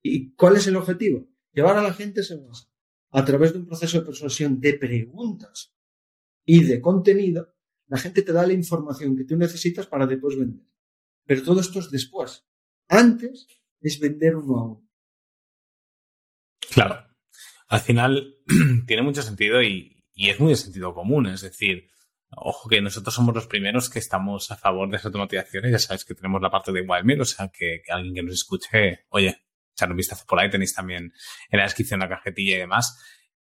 [0.02, 1.28] ¿Y cuál es el objetivo?
[1.52, 2.70] Llevar a la gente ese WhatsApp.
[3.10, 5.74] A través de un proceso de persuasión de preguntas
[6.44, 7.54] y de contenido,
[7.86, 10.66] la gente te da la información que tú necesitas para después vender.
[11.26, 12.44] Pero todo esto es después.
[12.88, 13.46] Antes
[13.80, 14.91] es vender uno a uno.
[16.72, 17.06] Claro.
[17.68, 18.36] Al final
[18.86, 21.88] tiene mucho sentido y, y es muy de sentido común, es decir,
[22.36, 26.04] ojo que nosotros somos los primeros que estamos a favor de esa automatización ya sabes
[26.04, 29.42] que tenemos la parte de Wildmail, o sea, que, alguien que nos escuche, oye,
[29.74, 31.12] echar un vistazo por ahí, tenéis también
[31.50, 32.98] en la descripción la cajetilla y demás.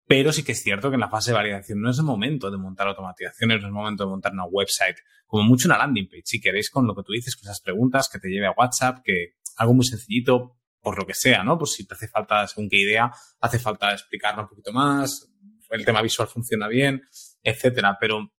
[0.06, 2.52] Pero sí que es cierto que en la fase de validación no es el momento
[2.52, 6.10] de montar automatizaciones, no es el momento de montar una website, como mucho una landing
[6.10, 8.52] page, si queréis, con lo que tú dices, con esas preguntas, que te lleve a
[8.52, 11.58] WhatsApp, que algo muy sencillito, por lo que sea, ¿no?
[11.58, 15.32] Pues si te hace falta, según qué idea, hace falta explicarlo un poquito más,
[15.70, 17.02] el tema visual funciona bien,
[17.42, 17.98] etcétera.
[18.00, 18.34] Pero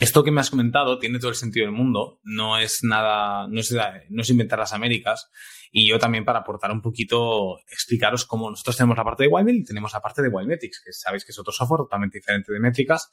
[0.00, 3.60] esto que me has comentado tiene todo el sentido del mundo, no es nada, no
[3.60, 3.74] es,
[4.10, 5.30] no es inventar las Américas.
[5.70, 9.58] Y yo también para aportar un poquito, explicaros cómo nosotros tenemos la parte de Wildmail
[9.58, 12.58] y tenemos la parte de Wildmetrics, que sabéis que es otro software totalmente diferente de
[12.58, 13.08] métricas.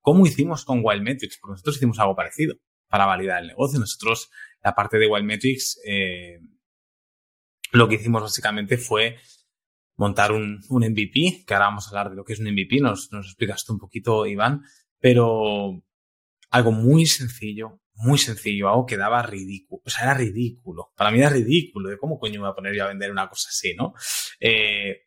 [0.00, 1.38] ¿Cómo hicimos con Wildmetrics?
[1.40, 2.56] Porque nosotros hicimos algo parecido
[2.88, 3.78] para validar el negocio.
[3.78, 4.28] Nosotros,
[4.62, 6.40] la parte de Wildmetrics, eh,
[7.72, 9.16] lo que hicimos básicamente fue
[9.96, 12.80] montar un, un, MVP, que ahora vamos a hablar de lo que es un MVP,
[12.80, 14.62] nos, nos explicaste un poquito, Iván,
[14.98, 15.82] pero
[16.50, 21.18] algo muy sencillo, muy sencillo, algo que daba ridículo, o sea, era ridículo, para mí
[21.18, 23.74] era ridículo, de cómo coño me voy a poner yo a vender una cosa así,
[23.74, 23.94] ¿no?
[24.40, 25.02] Eh,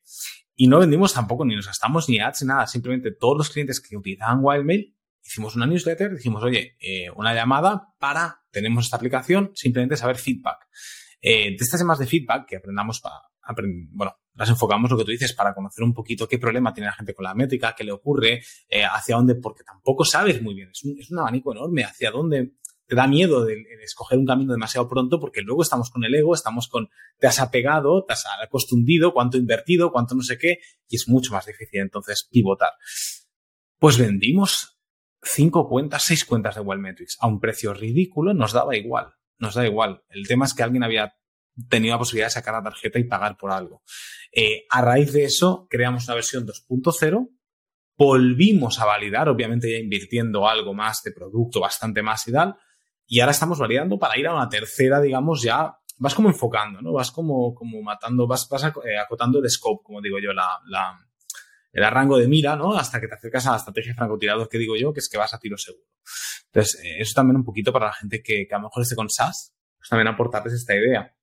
[0.56, 3.82] y no vendimos tampoco, ni nos gastamos ni ads, ni nada, simplemente todos los clientes
[3.82, 9.52] que utilizaban Wildmail, hicimos una newsletter, dijimos, oye, eh, una llamada para, tenemos esta aplicación,
[9.56, 10.68] simplemente saber feedback.
[11.22, 13.16] Eh, de estas temas de feedback que aprendamos para,
[13.92, 16.94] bueno, las enfocamos lo que tú dices para conocer un poquito qué problema tiene la
[16.94, 20.70] gente con la métrica, qué le ocurre, eh, hacia dónde, porque tampoco sabes muy bien.
[20.72, 22.54] Es un, es un abanico enorme hacia dónde
[22.88, 26.34] te da miedo de, escoger un camino demasiado pronto porque luego estamos con el ego,
[26.34, 30.96] estamos con, te has apegado, te has acostumbrado, cuánto invertido, cuánto no sé qué, y
[30.96, 32.72] es mucho más difícil entonces pivotar.
[33.80, 34.80] Pues vendimos
[35.22, 39.66] cinco cuentas, seis cuentas de Wellmetrics a un precio ridículo, nos daba igual, nos da
[39.66, 40.04] igual.
[40.10, 41.16] El tema es que alguien había
[41.70, 43.82] tenido la posibilidad de sacar la tarjeta y pagar por algo.
[44.32, 47.30] Eh, a raíz de eso, creamos una versión 2.0,
[47.98, 52.56] volvimos a validar, obviamente ya invirtiendo algo más de producto, bastante más y tal,
[53.08, 56.92] y ahora estamos validando para ir a una tercera, digamos, ya vas como enfocando, ¿no?
[56.92, 60.98] Vas como, como matando, vas, vas eh, acotando el scope, como digo yo, la, la,
[61.84, 62.78] el rango de mira, ¿no?
[62.78, 65.18] Hasta que te acercas a la estrategia de francotirador que digo yo, que es que
[65.18, 65.86] vas a tiro seguro.
[66.48, 68.96] Entonces, eh, eso también un poquito para la gente que, que a lo mejor esté
[68.96, 71.16] con SaaS, pues también aportarles esta idea.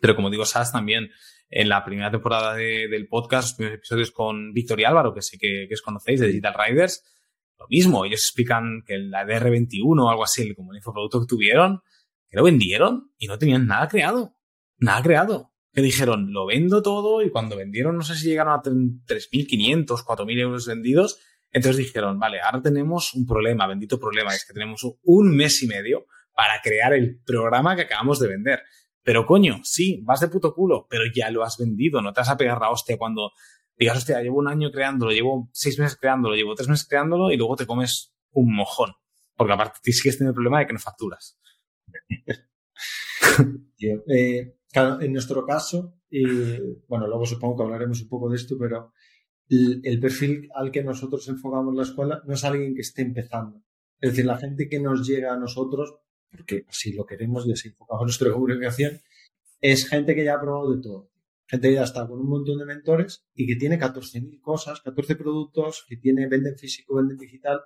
[0.00, 1.10] Pero como digo, SAS también
[1.48, 5.38] en la primera temporada del podcast, los primeros episodios con Víctor y Álvaro, que sé
[5.38, 7.02] que, que os conocéis, de Digital Riders,
[7.58, 11.82] lo mismo, ellos explican que la DR21 o algo así, como el infoproducto que tuvieron,
[12.28, 14.34] que lo vendieron y no tenían nada creado.
[14.78, 15.51] Nada creado.
[15.72, 20.40] Que dijeron, lo vendo todo y cuando vendieron, no sé si llegaron a 3.500, 4.000
[20.40, 21.18] euros vendidos,
[21.50, 25.66] entonces dijeron, vale, ahora tenemos un problema, bendito problema, es que tenemos un mes y
[25.66, 28.62] medio para crear el programa que acabamos de vender.
[29.02, 32.30] Pero coño, sí, vas de puto culo, pero ya lo has vendido, no te vas
[32.30, 33.32] a pegar la hostia cuando
[33.76, 37.36] digas, hostia, llevo un año creándolo, llevo seis meses creándolo, llevo tres meses creándolo y
[37.36, 38.92] luego te comes un mojón.
[39.36, 41.38] Porque aparte sigues teniendo el problema de que no facturas.
[44.08, 45.98] eh, claro, en nuestro caso,
[46.88, 48.92] bueno, luego supongo que hablaremos un poco de esto, pero
[49.48, 53.62] el, el, perfil al que nosotros enfocamos la escuela no es alguien que esté empezando.
[54.00, 57.68] Es decir, la gente que nos llega a nosotros porque así lo queremos y así
[57.68, 59.00] enfocamos nuestra comunicación,
[59.60, 61.10] es gente que ya ha probado de todo.
[61.46, 65.16] Gente que ya está con un montón de mentores y que tiene 14.000 cosas, 14
[65.16, 67.60] productos, que tiene, venden físico, venden digital,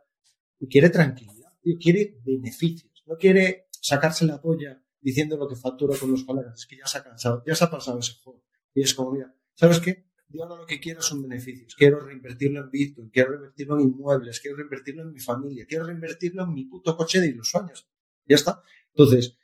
[0.59, 5.97] y quiere tranquilidad, y quiere beneficios, no quiere sacarse la polla diciendo lo que factura
[5.97, 8.43] con los colegas, es que ya se ha cansado, ya se ha pasado ese juego.
[8.75, 10.09] Y es como, mira, ¿sabes qué?
[10.31, 11.77] Yo no lo que quiero son beneficios.
[11.77, 16.43] Quiero reinvertirlo en Bitcoin, quiero reinvertirlo en inmuebles, quiero reinvertirlo en mi familia, quiero reinvertirlo
[16.43, 17.87] en mi puto coche de ilusiones.
[18.25, 18.61] Ya está.
[18.89, 19.39] Entonces,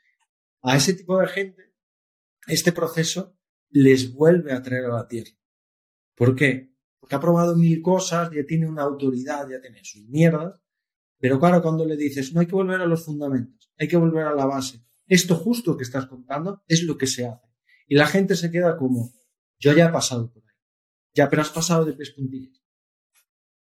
[0.62, 1.72] a ese tipo de gente,
[2.48, 3.38] este proceso
[3.70, 5.30] les vuelve a traer a la tierra.
[6.16, 6.74] ¿Por qué?
[6.98, 10.60] Porque ha probado mil cosas, ya tiene una autoridad, ya tiene sus mierdas.
[11.20, 14.26] Pero claro, cuando le dices, no hay que volver a los fundamentos, hay que volver
[14.26, 17.46] a la base, esto justo que estás contando es lo que se hace.
[17.86, 19.12] Y la gente se queda como,
[19.58, 20.56] yo ya he pasado por ahí.
[21.14, 22.62] Ya, pero has pasado de pies puntillas.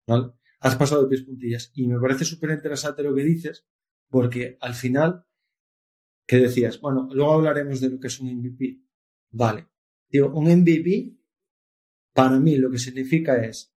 [0.05, 0.33] ¿Vale?
[0.59, 1.71] Has pasado de pies puntillas.
[1.75, 3.65] Y me parece súper interesante lo que dices,
[4.09, 5.25] porque al final,
[6.27, 6.81] ¿qué decías?
[6.81, 8.83] Bueno, luego hablaremos de lo que es un MVP.
[9.31, 9.69] Vale.
[10.09, 11.15] Digo, un MVP,
[12.11, 13.73] para mí lo que significa es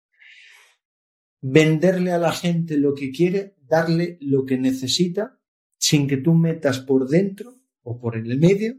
[1.43, 5.40] venderle a la gente lo que quiere, darle lo que necesita,
[5.81, 8.77] sin que tú metas por dentro o por en el medio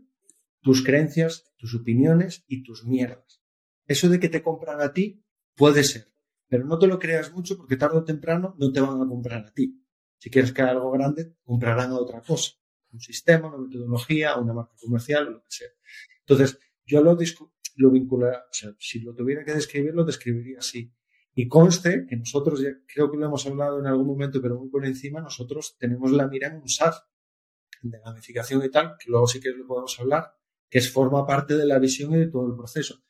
[0.61, 3.41] tus creencias, tus opiniones y tus mierdas.
[3.87, 6.13] Eso de que te compran a ti puede ser,
[6.47, 9.47] pero no te lo creas mucho porque tarde o temprano no te van a comprar
[9.47, 9.83] a ti.
[10.19, 12.53] Si quieres crear algo grande, comprarán a otra cosa,
[12.91, 15.69] un sistema, una metodología, una marca comercial, lo que sea.
[16.19, 17.17] Entonces, yo lo,
[17.77, 20.93] lo o sea, si lo tuviera que describir, lo describiría así.
[21.33, 24.69] Y conste que nosotros, ya creo que lo hemos hablado en algún momento, pero muy
[24.69, 27.03] por encima, nosotros tenemos la mira en un SaaS
[27.81, 30.33] de gamificación y tal, que luego sí que lo podemos hablar,
[30.69, 33.01] que forma parte de la visión y de todo el proceso.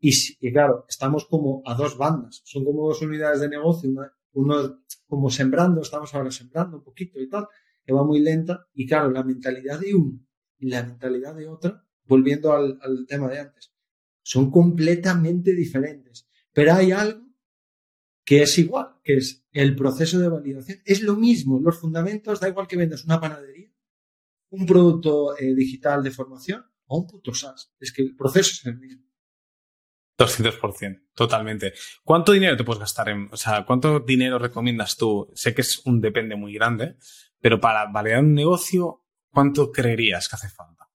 [0.00, 4.12] Y, y, claro, estamos como a dos bandas, son como dos unidades de negocio, una,
[4.32, 7.46] uno como sembrando, estamos ahora sembrando un poquito y tal,
[7.84, 10.20] que va muy lenta, y claro, la mentalidad de uno
[10.58, 13.72] y la mentalidad de otra, volviendo al, al tema de antes,
[14.22, 16.28] son completamente diferentes.
[16.52, 17.27] Pero hay algo
[18.28, 20.82] que es igual, que es el proceso de validación.
[20.84, 23.70] Es lo mismo, los fundamentos, da igual que vendas una panadería,
[24.50, 27.72] un producto eh, digital de formación o un puto SaaS.
[27.80, 29.02] Es que el proceso es el mismo.
[30.18, 31.72] 200%, totalmente.
[32.04, 35.32] ¿Cuánto dinero te puedes gastar en, o sea, cuánto dinero recomiendas tú?
[35.34, 36.96] Sé que es un depende muy grande,
[37.40, 40.90] pero para validar un negocio, ¿cuánto creerías que hace falta?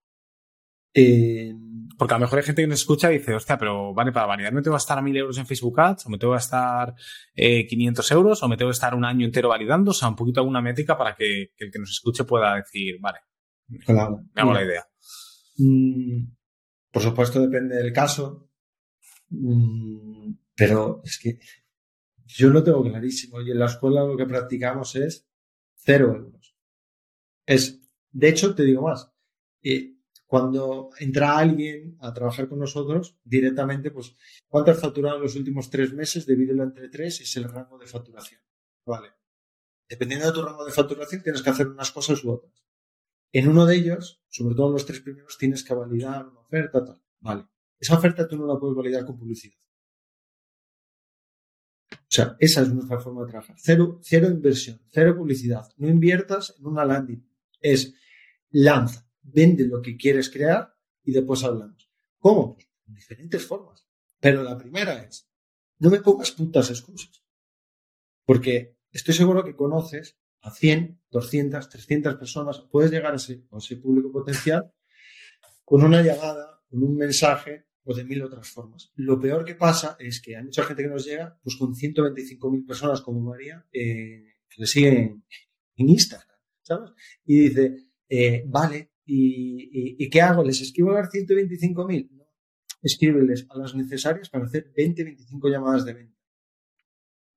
[0.94, 1.52] Eh,
[1.98, 4.26] porque a lo mejor hay gente que nos escucha y dice, hostia, pero vale, para
[4.26, 6.38] validar me tengo que gastar a mil euros en Facebook Ads, o me tengo que
[6.38, 6.96] gastar
[7.36, 10.16] eh, 500 euros, o me tengo que estar un año entero validando, o sea, un
[10.16, 13.20] poquito alguna métrica para que, el que nos escuche pueda decir, vale,
[13.86, 14.24] claro.
[14.34, 14.88] me hago la idea.
[15.58, 16.34] Mm,
[16.92, 18.50] por supuesto, depende del caso,
[19.30, 21.40] mm, pero es que
[22.26, 25.28] yo lo tengo clarísimo y en la escuela lo que practicamos es
[25.76, 26.56] cero euros.
[27.46, 29.12] Es, de hecho, te digo más,
[29.62, 29.93] eh,
[30.34, 34.16] cuando entra alguien a trabajar con nosotros, directamente, pues,
[34.48, 36.26] ¿cuánto has facturado en los últimos tres meses?
[36.26, 38.42] Divídelo entre tres, es el rango de facturación.
[38.84, 39.10] Vale.
[39.88, 42.66] Dependiendo de tu rango de facturación, tienes que hacer unas cosas u otras.
[43.32, 46.84] En uno de ellos, sobre todo en los tres primeros, tienes que validar una oferta,
[46.84, 47.00] tal.
[47.20, 47.46] Vale.
[47.80, 49.60] Esa oferta tú no la puedes validar con publicidad.
[51.92, 53.56] O sea, esa es nuestra forma de trabajar.
[53.60, 55.70] Cero, cero inversión, cero publicidad.
[55.78, 57.24] No inviertas en una landing.
[57.62, 57.94] Es
[58.50, 61.90] lanza vende lo que quieres crear y después hablamos.
[62.20, 62.56] ¿Cómo?
[62.56, 63.86] Pues en diferentes formas.
[64.20, 65.28] Pero la primera es,
[65.80, 67.24] no me pongas putas excusas.
[68.26, 73.58] Porque estoy seguro que conoces a 100, 200, 300 personas, puedes llegar a ese, a
[73.58, 74.72] ese público potencial
[75.64, 78.92] con una llegada, con un mensaje o de mil otras formas.
[78.96, 82.66] Lo peor que pasa es que hay mucha gente que nos llega pues con 125.000
[82.66, 85.24] personas como María eh, que le siguen
[85.76, 86.92] en Instagram, ¿sabes?
[87.26, 87.76] Y dice,
[88.08, 90.44] eh, vale, ¿Y, qué hago?
[90.44, 92.10] ¿Les escribo a las 125.000?
[92.12, 92.24] No.
[92.82, 96.20] Escríbeles a las necesarias para hacer 20, 25 llamadas de venta.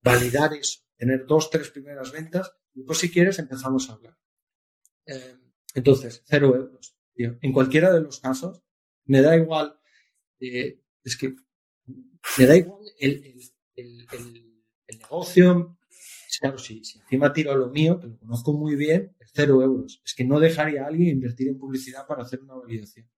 [0.03, 0.81] Validar eso.
[0.97, 2.53] Tener dos, tres primeras ventas.
[2.75, 4.19] Y pues si quieres empezamos a hablar.
[5.07, 5.37] Eh,
[5.75, 6.97] entonces, cero euros.
[7.17, 8.63] En cualquiera de los casos,
[9.05, 9.79] me da igual.
[10.41, 11.35] Eh, es que
[12.39, 13.43] me da igual el,
[13.75, 15.79] el, el negocio.
[16.41, 20.03] Claro, si, si encima tiro lo mío, que lo conozco muy bien, cero euros.
[20.05, 23.09] Es que no dejaría a alguien invertir en publicidad para hacer una validación.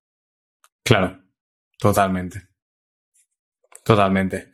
[0.83, 1.23] Claro,
[1.79, 2.49] totalmente.
[3.85, 4.51] Totalmente.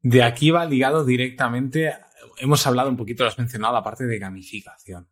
[0.00, 1.92] De aquí va ligado directamente,
[2.38, 5.08] hemos hablado un poquito, lo has mencionado, la parte de gamificación.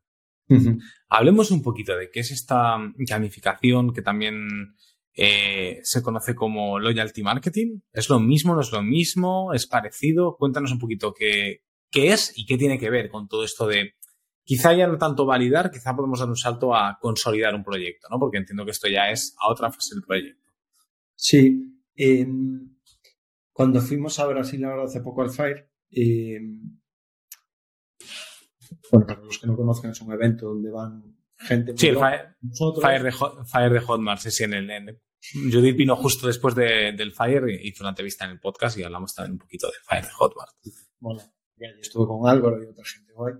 [1.09, 4.75] Hablemos un poquito de qué es esta gamificación que también
[5.15, 7.81] eh, se conoce como loyalty marketing.
[7.93, 8.55] ¿Es lo mismo?
[8.55, 9.53] ¿No es lo mismo?
[9.53, 10.37] ¿Es parecido?
[10.37, 13.95] Cuéntanos un poquito qué, qué es y qué tiene que ver con todo esto de
[14.51, 18.19] Quizá ya no tanto validar, quizá podemos dar un salto a consolidar un proyecto, ¿no?
[18.19, 20.51] Porque entiendo que esto ya es a otra fase del proyecto.
[21.15, 21.77] Sí.
[23.53, 26.81] cuando fuimos a Brasil ahora hace poco al Fire, em,
[28.91, 31.75] bueno, para los que no conozcan, es un evento donde van gente.
[31.77, 32.37] Sí, el Fire,
[32.81, 35.01] Fire, de, Fire de Hotmart, sí, sí, en el,
[35.33, 39.35] Judith vino justo después del Fire, hizo una entrevista en el podcast y hablamos también
[39.35, 40.57] un poquito del Fire de Hotmart.
[40.99, 41.21] Bueno,
[41.81, 43.35] estuve con Álvaro y otra gente guay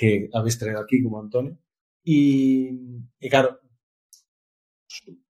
[0.00, 1.58] que habéis traído aquí, como Antonio.
[2.02, 2.70] Y,
[3.28, 3.60] claro,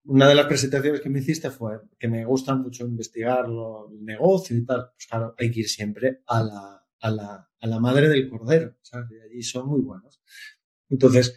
[0.03, 4.57] una de las presentaciones que me hiciste fue que me gusta mucho investigar el negocio
[4.57, 4.89] y tal.
[4.93, 8.75] Pues claro, hay que ir siempre a la, a la, a la madre del cordero,
[8.81, 9.07] ¿sabes?
[9.09, 10.21] De allí son muy buenos.
[10.89, 11.33] Entonces,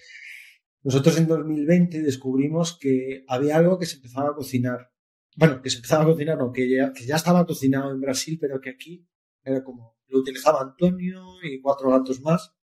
[0.82, 4.90] nosotros en 2020 descubrimos que había algo que se empezaba a cocinar.
[5.36, 8.70] Bueno, que se empezaba a cocinar, no, que ya estaba cocinado en Brasil, pero que
[8.70, 9.07] aquí
[9.45, 12.55] era como, lo utilizaba Antonio y cuatro gatos más.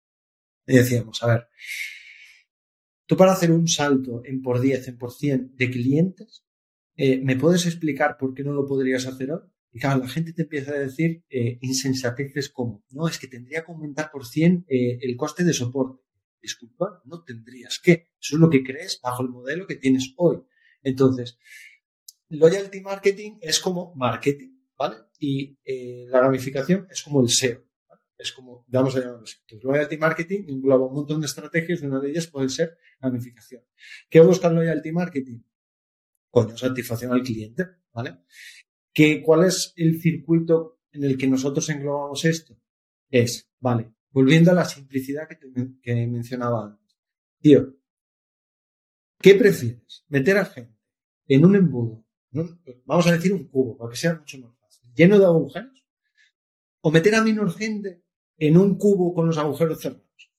[0.67, 1.49] Y decíamos, a ver,
[3.07, 6.45] tú para hacer un salto en por 10, en por 100 de clientes,
[6.97, 9.43] eh, ¿me puedes explicar por qué no lo podrías hacer hoy?
[9.73, 13.65] Y claro, la gente te empieza a decir eh, insensateces como, no, es que tendría
[13.65, 16.03] que aumentar por 100 eh, el coste de soporte.
[16.41, 18.09] Disculpa, no tendrías que.
[18.21, 20.43] Eso es lo que crees bajo el modelo que tienes hoy.
[20.83, 21.39] Entonces,
[22.29, 24.97] loyalty marketing es como marketing, ¿vale?
[25.19, 27.65] Y eh, la ramificación es como el SEO.
[28.19, 29.37] Es como, vamos a llamarlo así.
[29.43, 33.63] Entonces, loyalty marketing engloba un montón de estrategias una de ellas puede ser ramificación.
[34.09, 35.41] ¿Qué busca el loyalty marketing?
[36.31, 38.19] Coño, satisfacción al cliente, ¿vale?
[38.93, 42.59] ¿Qué, ¿Cuál es el circuito en el que nosotros englobamos esto?
[43.11, 46.97] Es, vale, volviendo a la simplicidad que, te, mencionaba antes.
[47.41, 47.77] Tío,
[49.21, 50.05] ¿qué prefieres?
[50.09, 50.79] ¿Meter a gente
[51.29, 52.05] en un embudo?
[52.85, 54.66] Vamos a decir un cubo, para que sea mucho más fácil.
[54.97, 55.87] ¿Lleno de agujeros?
[56.81, 58.03] ¿O meter a menor gente
[58.39, 60.33] en un cubo con los agujeros cerrados?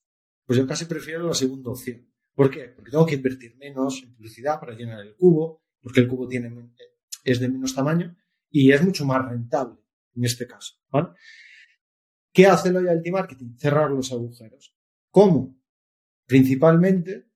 [0.45, 2.11] Pues yo casi prefiero la segunda opción.
[2.33, 2.69] ¿Por qué?
[2.69, 6.51] Porque tengo que invertir menos en publicidad para llenar el cubo, porque el cubo tiene,
[7.23, 8.15] es de menos tamaño
[8.49, 9.79] y es mucho más rentable
[10.15, 10.75] en este caso.
[10.89, 11.09] ¿vale?
[12.33, 13.57] ¿Qué hace loyalty marketing?
[13.57, 14.75] Cerrar los agujeros.
[15.11, 15.59] ¿Cómo?
[16.25, 17.29] Principalmente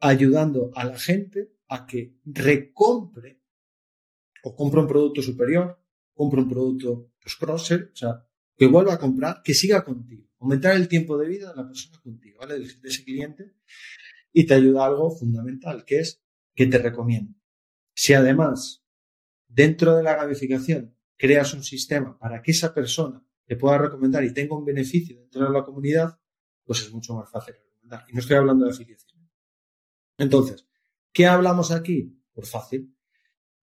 [0.00, 3.42] ayudando a la gente a que recompre
[4.42, 5.80] o compre un producto superior,
[6.18, 10.24] compre un producto pues, crosser, o sea, que vuelva a comprar, que siga contigo.
[10.40, 12.58] Aumentar el tiempo de vida de la persona contigo, ¿vale?
[12.58, 13.54] De ese cliente.
[14.32, 16.20] Y te ayuda algo fundamental, que es
[16.56, 17.34] que te recomiende.
[17.94, 18.84] Si además
[19.46, 24.34] dentro de la gamificación creas un sistema para que esa persona te pueda recomendar y
[24.34, 26.18] tenga un beneficio dentro de la comunidad,
[26.64, 28.04] pues es mucho más fácil recomendar.
[28.08, 29.30] Y no estoy hablando de afiliación.
[30.18, 30.66] Entonces,
[31.12, 32.20] ¿qué hablamos aquí?
[32.32, 32.97] Pues fácil.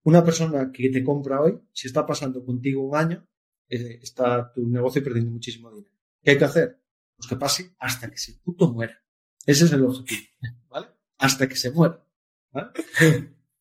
[0.05, 3.27] Una persona que te compra hoy, si está pasando contigo un año,
[3.67, 5.95] está tu negocio perdiendo muchísimo dinero.
[6.21, 6.79] ¿Qué hay que hacer?
[7.17, 9.01] Pues que pase hasta que ese puto muera.
[9.47, 10.29] Ese es el objetivo,
[10.69, 10.89] ¿vale?
[11.17, 12.05] Hasta que se muera.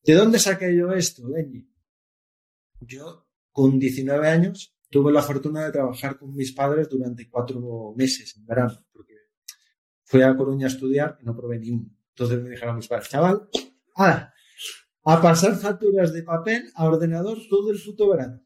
[0.03, 1.67] ¿De dónde saqué yo esto, Benji?
[2.79, 8.37] Yo, con 19 años, tuve la fortuna de trabajar con mis padres durante cuatro meses
[8.37, 9.15] en verano, porque
[10.03, 11.89] fui a Coruña a estudiar y no probé ni uno.
[12.09, 13.49] Entonces me dijeron mis padres, chaval,
[13.95, 14.31] a,
[15.05, 18.41] a pasar facturas de papel a ordenador todo el puto verano.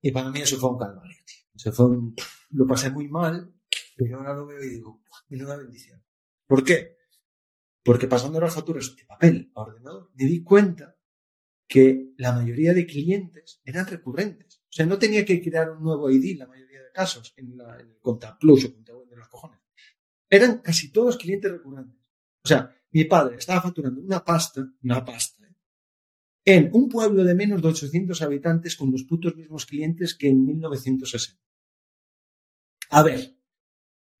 [0.00, 1.38] Y para mí eso fue un calvario, tío.
[1.54, 1.96] Eso fue
[2.50, 3.54] lo pasé muy mal,
[3.96, 6.02] pero ahora lo veo y digo, una bendición.
[6.46, 6.98] ¿Por qué?
[7.84, 10.96] Porque pasando las facturas de papel a ordenador, me di cuenta
[11.66, 14.58] que la mayoría de clientes eran recurrentes.
[14.58, 17.80] O sea, no tenía que crear un nuevo ID la mayoría de casos en, la,
[17.80, 19.60] en el Conta Plus o Conta de los cojones.
[20.28, 21.98] Eran casi todos clientes recurrentes.
[22.44, 25.54] O sea, mi padre estaba facturando una pasta, una pasta, ¿eh?
[26.44, 30.44] en un pueblo de menos de 800 habitantes con los putos mismos clientes que en
[30.44, 31.40] 1960.
[32.90, 33.36] A ver,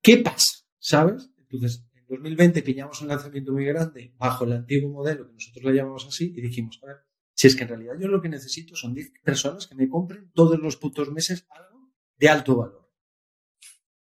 [0.00, 0.64] ¿qué pasa?
[0.78, 1.30] ¿Sabes?
[1.36, 5.72] Entonces, en 2020 pillamos un lanzamiento muy grande bajo el antiguo modelo, que nosotros lo
[5.72, 6.96] llamamos así, y dijimos, a ver,
[7.34, 10.30] si es que en realidad yo lo que necesito son 10 personas que me compren
[10.32, 12.90] todos los putos meses algo de alto valor.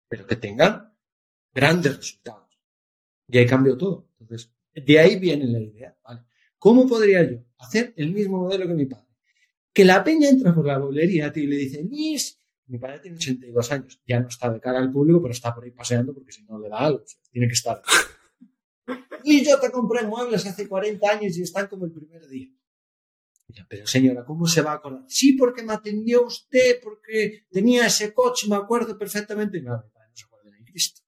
[0.08, 0.94] Pero que tengan
[1.54, 2.48] grandes resultados.
[3.28, 4.10] Y ahí cambió todo.
[4.18, 4.54] Entonces,
[4.84, 5.96] de ahí viene la idea.
[6.58, 9.06] ¿Cómo podría yo hacer el mismo modelo que mi padre?
[9.72, 13.72] Que la peña entra por la bolería y le dice, Luis, mi padre tiene 82
[13.72, 16.42] años, ya no está de cara al público, pero está por ahí paseando porque si
[16.44, 17.80] no le da algo, tiene que estar.
[19.24, 22.48] y yo te compré muebles hace 40 años y están como el primer día
[23.68, 25.04] pero señora, ¿cómo se va a acordar?
[25.08, 29.60] Sí, porque me atendió usted, porque tenía ese coche, me acuerdo perfectamente.
[29.62, 31.00] No, mi padre no se acuerda de Cristo.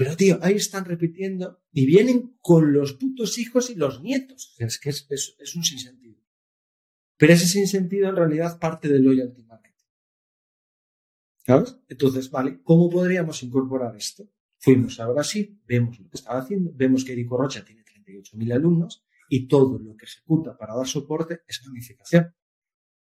[0.00, 4.56] Pero, tío, ahí están repitiendo y vienen con los putos hijos y los nietos.
[4.56, 6.16] Es que es, es, un sinsentido.
[7.18, 9.84] Pero ese sinsentido en realidad parte del loyalty marketing.
[11.44, 11.76] ¿Sabes?
[11.86, 14.26] Entonces, vale, ¿cómo podríamos incorporar esto?
[14.56, 19.04] Fuimos a Brasil, vemos lo que estaba haciendo, vemos que Erico Rocha tiene 38.000 alumnos,
[19.28, 22.34] y todo lo que ejecuta para dar soporte es gamificación.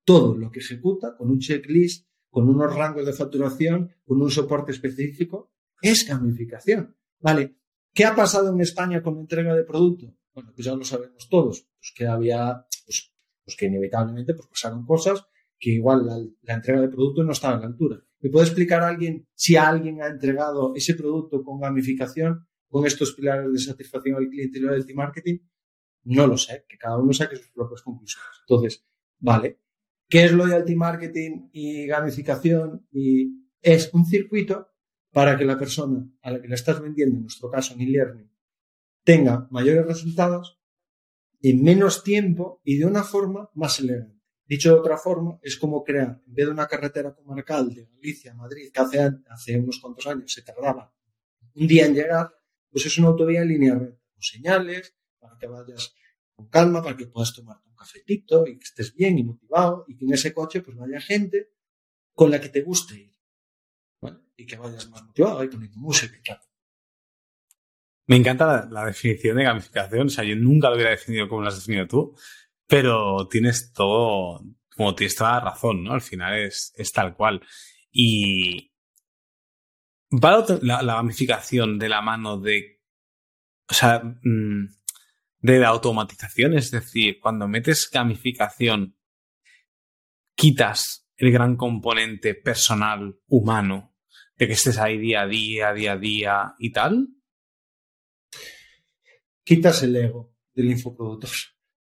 [0.06, 4.72] Todo lo que ejecuta con un checklist, con unos rangos de facturación, con un soporte
[4.72, 6.96] específico, es gamificación.
[7.20, 7.58] ¿Vale?
[7.94, 10.16] ¿Qué ha pasado en España con la entrega de producto?
[10.34, 11.68] Bueno, pues ya lo sabemos todos.
[11.80, 13.12] Pues que había, pues,
[13.44, 15.26] pues que inevitablemente pues pasaron cosas
[15.60, 16.06] que igual
[16.44, 17.98] la, entrega de producto no estaba a la altura.
[18.20, 23.52] ¿Me puede explicar alguien si alguien ha entregado ese producto con gamificación, con estos pilares
[23.52, 25.40] de satisfacción al cliente y loyalty marketing?
[26.04, 28.30] No lo sé, que cada uno saque sus propias conclusiones.
[28.48, 28.86] Entonces,
[29.20, 29.60] vale,
[30.08, 34.70] ¿qué es loyalty marketing y gamificación y Es un circuito
[35.18, 38.32] para que la persona a la que le estás vendiendo, en nuestro caso en e-learning,
[39.04, 40.62] tenga mayores resultados
[41.42, 44.22] en menos tiempo y de una forma más elegante.
[44.46, 48.34] Dicho de otra forma, es como crear, en vez de una carretera comarcal de Galicia
[48.34, 50.94] a Madrid, que hace, unos cuantos años se tardaba
[51.56, 52.32] un día en llegar,
[52.70, 55.96] pues es una autovía en línea con señales, para que vayas
[56.36, 59.98] con calma, para que puedas tomarte un cafetito y que estés bien y motivado y
[59.98, 61.50] que en ese coche pues vaya gente
[62.14, 63.17] con la que te guste ir.
[64.38, 66.40] Y que vayas más motivado y poniendo música y tal.
[68.08, 70.08] Me encanta la, definición de gamificación.
[70.08, 72.16] O sea, yo nunca lo hubiera definido como lo has definido tú,
[72.66, 74.42] pero tienes todo,
[74.76, 75.94] como tienes toda la razón, ¿no?
[75.94, 77.42] Al final es, es tal cual.
[77.92, 78.72] Y
[80.12, 82.82] va la, la, gamificación de la mano de,
[83.70, 84.68] o sea, mm,
[85.40, 88.98] de la automatización, es decir, cuando metes gamificación,
[90.36, 93.97] quitas el gran componente personal, humano,
[94.38, 97.10] de que estés ahí día a día, día a día y tal
[99.48, 101.30] quitas el ego del infoproductor.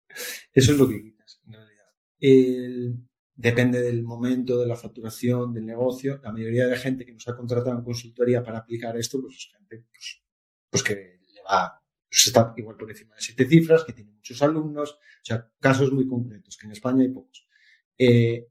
[0.55, 3.05] Eso es lo que quitas, en realidad.
[3.35, 6.21] depende del momento, de la facturación, del negocio.
[6.23, 9.51] La mayoría de gente que nos ha contratado en consultoría para aplicar esto, pues es
[9.53, 10.23] gente pues,
[10.71, 14.41] pues que le va, pues está igual por encima de siete cifras, que tiene muchos
[14.41, 17.47] alumnos, o sea, casos muy concretos, que en España hay pocos.
[17.99, 18.49] Eh,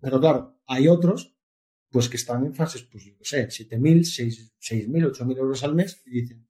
[0.00, 1.35] pero claro, hay otros
[1.90, 4.00] pues que están en fases, pues yo qué sé, 7.000,
[4.58, 6.46] 6.000, 8.000 euros al mes y dicen,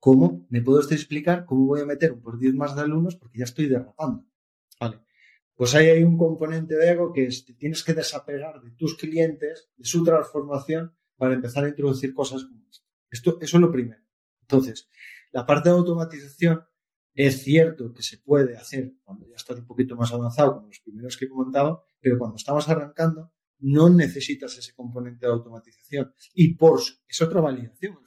[0.00, 3.38] ¿Cómo me puedo explicar cómo voy a meter un por 10 más de alumnos porque
[3.38, 4.24] ya estoy derrapando?
[4.80, 5.00] Vale.
[5.56, 8.96] Pues ahí hay un componente de ego que es que tienes que desapegar de tus
[8.96, 13.38] clientes, de su transformación, para empezar a introducir cosas como esto.
[13.40, 14.00] eso es lo primero.
[14.42, 14.88] Entonces,
[15.32, 16.64] la parte de automatización
[17.12, 20.78] es cierto que se puede hacer cuando ya estás un poquito más avanzado, como los
[20.78, 26.12] primeros que he comentado, pero cuando estamos arrancando, no necesitas ese componente de automatización.
[26.34, 27.98] Y por es otra validación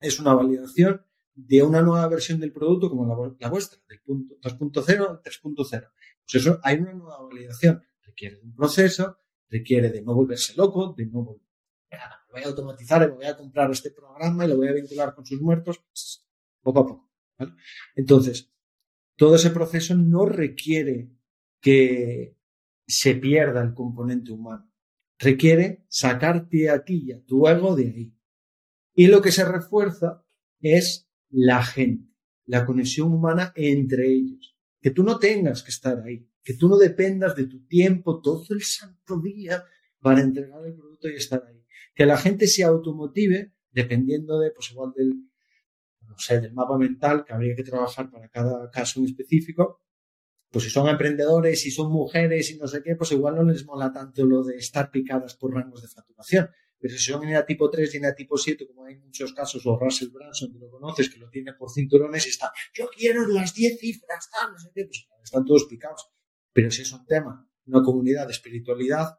[0.00, 3.06] es una validación de una nueva versión del producto como
[3.38, 5.64] la, vuestra, del punto 2.0 al 3.0.
[5.66, 7.82] Pues eso, hay una nueva validación.
[8.02, 9.18] Requiere de un proceso,
[9.48, 11.46] requiere de no volverse loco, de no volver.
[12.32, 15.26] Voy a automatizar me voy a comprar este programa y lo voy a vincular con
[15.26, 15.82] sus muertos
[16.62, 17.10] poco a poco.
[17.96, 18.52] Entonces,
[19.16, 21.10] todo ese proceso no requiere
[21.60, 22.36] que
[22.90, 24.70] se pierda el componente humano.
[25.18, 28.14] Requiere sacarte a ti y tu ego de ahí.
[28.94, 30.24] Y lo que se refuerza
[30.60, 32.12] es la gente,
[32.46, 34.56] la conexión humana entre ellos.
[34.80, 38.44] Que tú no tengas que estar ahí, que tú no dependas de tu tiempo todo
[38.50, 39.64] el santo día
[40.00, 41.64] para entregar el producto y estar ahí.
[41.94, 45.30] Que la gente se automotive dependiendo de, pues igual del,
[46.06, 49.82] no sé, del mapa mental que habría que trabajar para cada caso en específico.
[50.50, 53.64] Pues si son emprendedores, si son mujeres y no sé qué, pues igual no les
[53.64, 56.50] mola tanto lo de estar picadas por rangos de facturación.
[56.80, 60.08] Pero si son en tipo 3 y tipo 7, como hay muchos casos, o Russell
[60.08, 63.78] Branson, que lo conoces, que lo tiene por cinturones y está, yo quiero las 10
[63.78, 66.10] cifras, tal, no sé qué, pues están todos picados.
[66.52, 69.18] Pero si es un tema, una comunidad de espiritualidad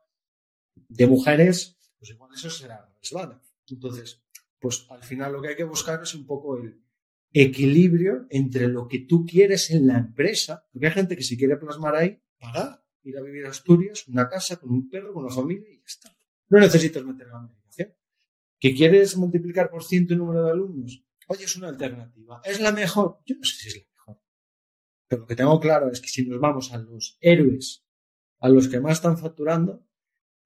[0.75, 3.39] de mujeres, pues igual eso será resbala.
[3.67, 4.23] Entonces,
[4.59, 6.82] pues al final lo que hay que buscar es un poco el
[7.34, 11.57] equilibrio entre lo que tú quieres en la empresa, porque hay gente que si quiere
[11.57, 15.34] plasmar ahí, para ir a vivir a Asturias, una casa, con un perro, con una
[15.34, 16.15] familia y ya está.
[16.49, 17.93] No necesitas meter la medicación.
[18.59, 21.03] ¿Que quieres multiplicar por ciento el número de alumnos?
[21.27, 22.41] Oye, es una alternativa.
[22.43, 23.19] ¿Es la mejor?
[23.25, 24.21] Yo no sé si es la mejor.
[25.07, 27.86] Pero lo que tengo claro es que si nos vamos a los héroes,
[28.39, 29.88] a los que más están facturando,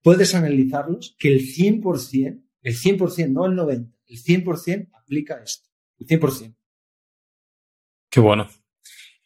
[0.03, 5.69] puedes analizarlos que el 100%, el 100%, no el 90%, el 100% aplica esto.
[5.97, 6.54] El 100%.
[8.15, 8.47] Qué bueno.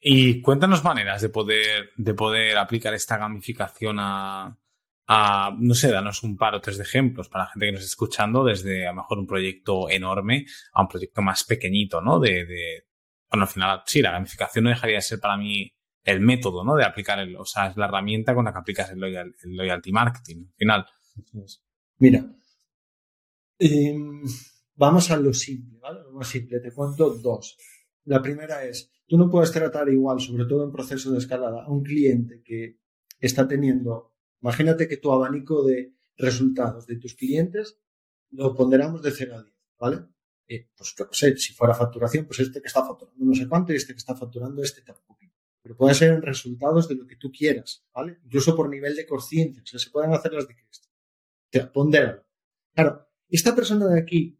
[0.02, 4.58] Y cuéntanos maneras de poder, de poder aplicar esta gamificación a,
[5.60, 7.92] no sé, danos un par o tres de ejemplos para la gente que nos está
[7.92, 12.20] escuchando, desde a lo mejor un proyecto enorme a un proyecto más pequeñito, ¿no?
[12.20, 12.88] De, de,
[13.30, 15.72] bueno, al final, sí, la gamificación no dejaría de ser para mí
[16.04, 16.76] el método, ¿no?
[16.76, 19.00] De aplicar el, o sea, es la herramienta con la que aplicas el,
[19.56, 20.86] loyalty marketing, al final.
[22.00, 22.26] Mira,
[23.60, 24.24] em,
[24.74, 26.00] vamos a lo simple, ¿vale?
[26.02, 27.56] Lo más simple, te cuento dos.
[28.10, 31.70] La primera es, tú no puedes tratar igual, sobre todo en proceso de escalada, a
[31.70, 32.80] un cliente que
[33.20, 34.10] está teniendo
[34.41, 37.78] Imagínate que tu abanico de resultados de tus clientes
[38.32, 40.05] lo ponderamos de 0 a 10, ¿vale?
[40.47, 43.74] Eh, pues yo sé, si fuera facturación, pues este que está facturando no sé cuánto
[43.74, 45.20] y este que está facturando este tampoco.
[45.62, 48.20] Pero pueden ser en resultados de lo que tú quieras, ¿vale?
[48.24, 50.88] Incluso por nivel de conciencia, o sea, se pueden hacer las de Cristo.
[51.74, 52.26] Pondéralo.
[52.74, 54.39] Claro, esta persona de aquí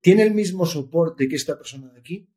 [0.00, 2.28] tiene el mismo soporte que esta persona de aquí.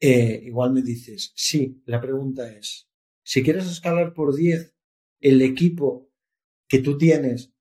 [0.00, 2.88] Eh, igual me dices, sí, la pregunta es,
[3.22, 4.74] si quieres escalar por 10,
[5.20, 6.12] el equipo
[6.68, 7.52] que tú tienes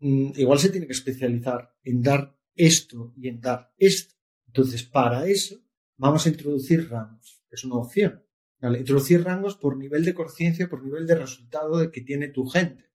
[0.00, 4.16] mm, igual se tiene que especializar en dar esto y en dar esto.
[4.46, 5.62] Entonces, para eso
[5.96, 7.44] vamos a introducir rangos.
[7.50, 8.24] Es una opción.
[8.60, 12.90] Introducir rangos por nivel de conciencia, por nivel de resultado de que tiene tu gente.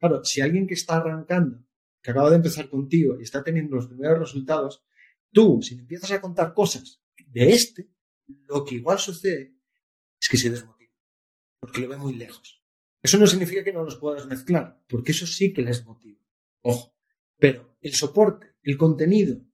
[0.00, 1.64] Claro, si alguien que está arrancando,
[2.02, 4.84] que acaba de empezar contigo y está teniendo los primeros resultados,
[5.30, 7.03] tú, si empiezas a contar cosas
[7.34, 7.90] de este,
[8.48, 9.56] lo que igual sucede
[10.20, 10.92] es que se desmotiva,
[11.58, 12.62] porque lo ve muy lejos.
[13.02, 16.20] Eso no significa que no los puedas mezclar, porque eso sí que les motiva.
[16.62, 16.96] Ojo.
[17.36, 19.44] Pero el soporte, el contenido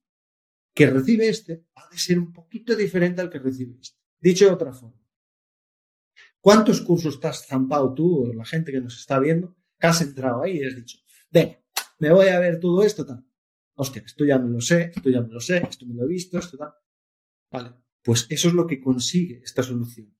[0.73, 3.99] que recibe este, ha de ser un poquito diferente al que recibe este.
[4.19, 5.03] Dicho de otra forma,
[6.39, 10.01] ¿cuántos cursos te has zampado tú o la gente que nos está viendo que has
[10.01, 10.99] entrado ahí y has dicho,
[11.31, 11.59] venga,
[11.97, 13.25] me voy a ver todo esto, tal?
[13.73, 16.07] Hostia, esto ya me lo sé, esto ya me lo sé, esto me lo he
[16.07, 16.71] visto, esto tal.
[17.51, 17.73] Vale,
[18.03, 20.15] pues eso es lo que consigue esta solución.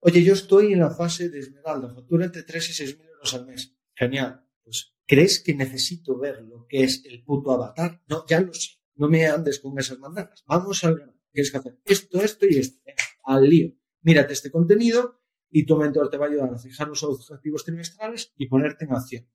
[0.00, 3.34] Oye, yo estoy en la fase de Esmeralda, factura entre 3 y 6 mil euros
[3.34, 3.74] al mes.
[3.94, 4.46] Genial.
[4.62, 8.02] Pues, ¿crees que necesito ver lo que es el puto avatar?
[8.08, 8.72] No, ya lo sé.
[8.94, 10.44] No me andes con esas mandanas.
[10.46, 11.14] Vamos al grano.
[11.32, 12.80] Tienes que hacer esto, esto y esto.
[13.24, 13.72] al lío.
[14.02, 15.20] Mírate este contenido
[15.50, 18.92] y tu mentor te va a ayudar a fijar los objetivos trimestrales y ponerte en
[18.92, 19.28] acción.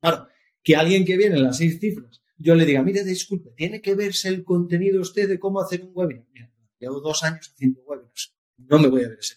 [0.00, 0.28] Claro,
[0.62, 3.94] que alguien que viene en las seis cifras, yo le diga, mire, disculpe, tiene que
[3.94, 6.26] verse el contenido usted de cómo hacer un webinar.
[6.32, 8.34] Mira, llevo dos años haciendo webinars.
[8.56, 9.36] No me voy a ver ese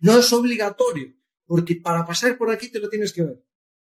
[0.00, 1.14] no es obligatorio,
[1.44, 3.44] porque para pasar por aquí te lo tienes que ver.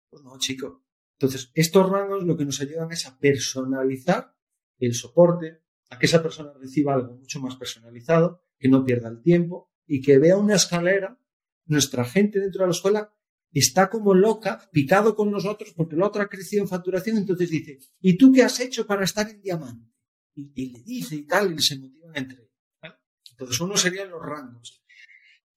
[0.09, 0.85] Pues no, chico.
[1.19, 4.35] Entonces, estos rangos lo que nos ayudan es a personalizar
[4.79, 9.21] el soporte, a que esa persona reciba algo mucho más personalizado, que no pierda el
[9.21, 11.19] tiempo y que vea una escalera.
[11.65, 13.13] Nuestra gente dentro de la escuela
[13.51, 17.79] está como loca, picado con nosotros, porque el otro ha crecido en facturación, entonces dice,
[18.01, 19.91] ¿y tú qué has hecho para estar en diamante?
[20.35, 22.95] Y, le dice y tal, y se motivan entre ellos.
[23.31, 24.83] Entonces, uno serían los rangos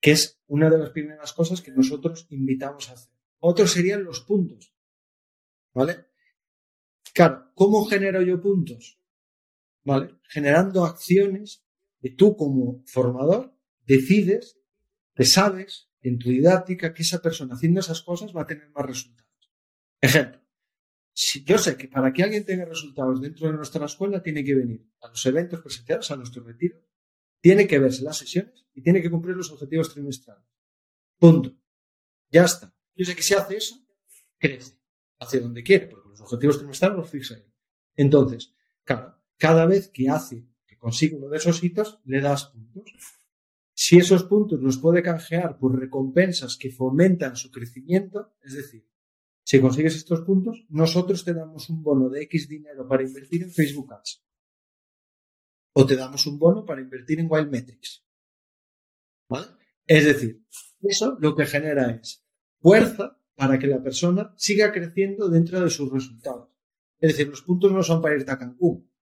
[0.01, 3.13] que es una de las primeras cosas que nosotros invitamos a hacer.
[3.39, 4.75] Otro serían los puntos.
[5.73, 6.07] ¿Vale?
[7.13, 8.99] Claro, ¿cómo genero yo puntos?
[9.85, 10.17] ¿Vale?
[10.29, 11.65] Generando acciones
[12.01, 14.59] que tú como formador decides,
[15.15, 18.87] te sabes en tu didáctica que esa persona haciendo esas cosas va a tener más
[18.87, 19.51] resultados.
[20.01, 20.41] Ejemplo,
[21.13, 24.55] si yo sé que para que alguien tenga resultados dentro de nuestra escuela tiene que
[24.55, 26.79] venir a los eventos presenciales, a nuestro retiro,
[27.41, 30.45] tiene que verse las sesiones y tiene que cumplir los objetivos trimestrales.
[31.19, 31.55] Punto.
[32.31, 32.75] Ya está.
[32.95, 33.77] Yo sé que si hace eso,
[34.39, 34.79] crece
[35.19, 37.53] hacia donde quiere, porque los objetivos trimestrales los fixa él.
[37.97, 43.20] Entonces, claro, cada vez que hace, que consigue uno de esos hitos, le das puntos.
[43.83, 48.87] Si esos puntos los puede canjear por recompensas que fomentan su crecimiento, es decir,
[49.43, 53.51] si consigues estos puntos, nosotros te damos un bono de X dinero para invertir en
[53.51, 54.23] Facebook Ads.
[55.73, 58.05] O te damos un bono para invertir en Wild Metrics.
[59.87, 60.45] Es decir,
[60.83, 62.23] eso lo que genera es
[62.61, 66.51] fuerza para que la persona siga creciendo dentro de sus resultados.
[66.99, 68.93] Es decir, los puntos no son para irte a Cancún,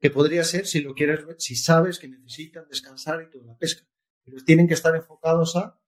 [0.00, 3.58] que podría ser si lo quieres ver, si sabes que necesitan descansar y toda la
[3.58, 3.86] pesca.
[4.26, 5.80] Pero tienen que estar enfocados a,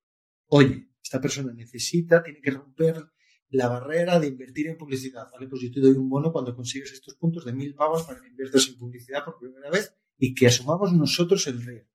[0.47, 3.05] oye, esta persona necesita, tiene que romper
[3.51, 5.29] la barrera de invertir en publicidad.
[5.33, 8.21] Vale, pues yo te doy un bono cuando consigues estos puntos de mil pavos para
[8.21, 11.91] que inviertas en publicidad por primera vez y que asumamos nosotros el riesgo.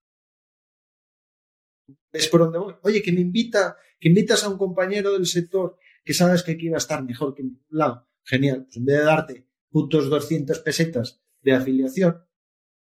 [2.12, 2.74] ¿Ves por dónde voy?
[2.84, 6.70] Oye, que me invita, que invitas a un compañero del sector que sabes que aquí
[6.70, 8.08] va a estar mejor que en un lado.
[8.24, 8.66] Genial.
[8.66, 12.26] Pues en vez de darte puntos 200 pesetas de afiliación,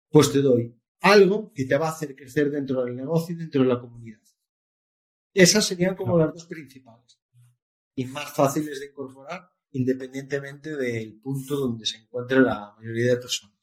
[0.10, 3.62] pues te doy algo que te va a hacer crecer dentro del negocio y dentro
[3.62, 4.22] de la comunidad.
[5.34, 7.20] Esas serían como las dos principales
[7.96, 13.54] y más fáciles de incorporar independientemente del punto donde se encuentre la mayoría de personas.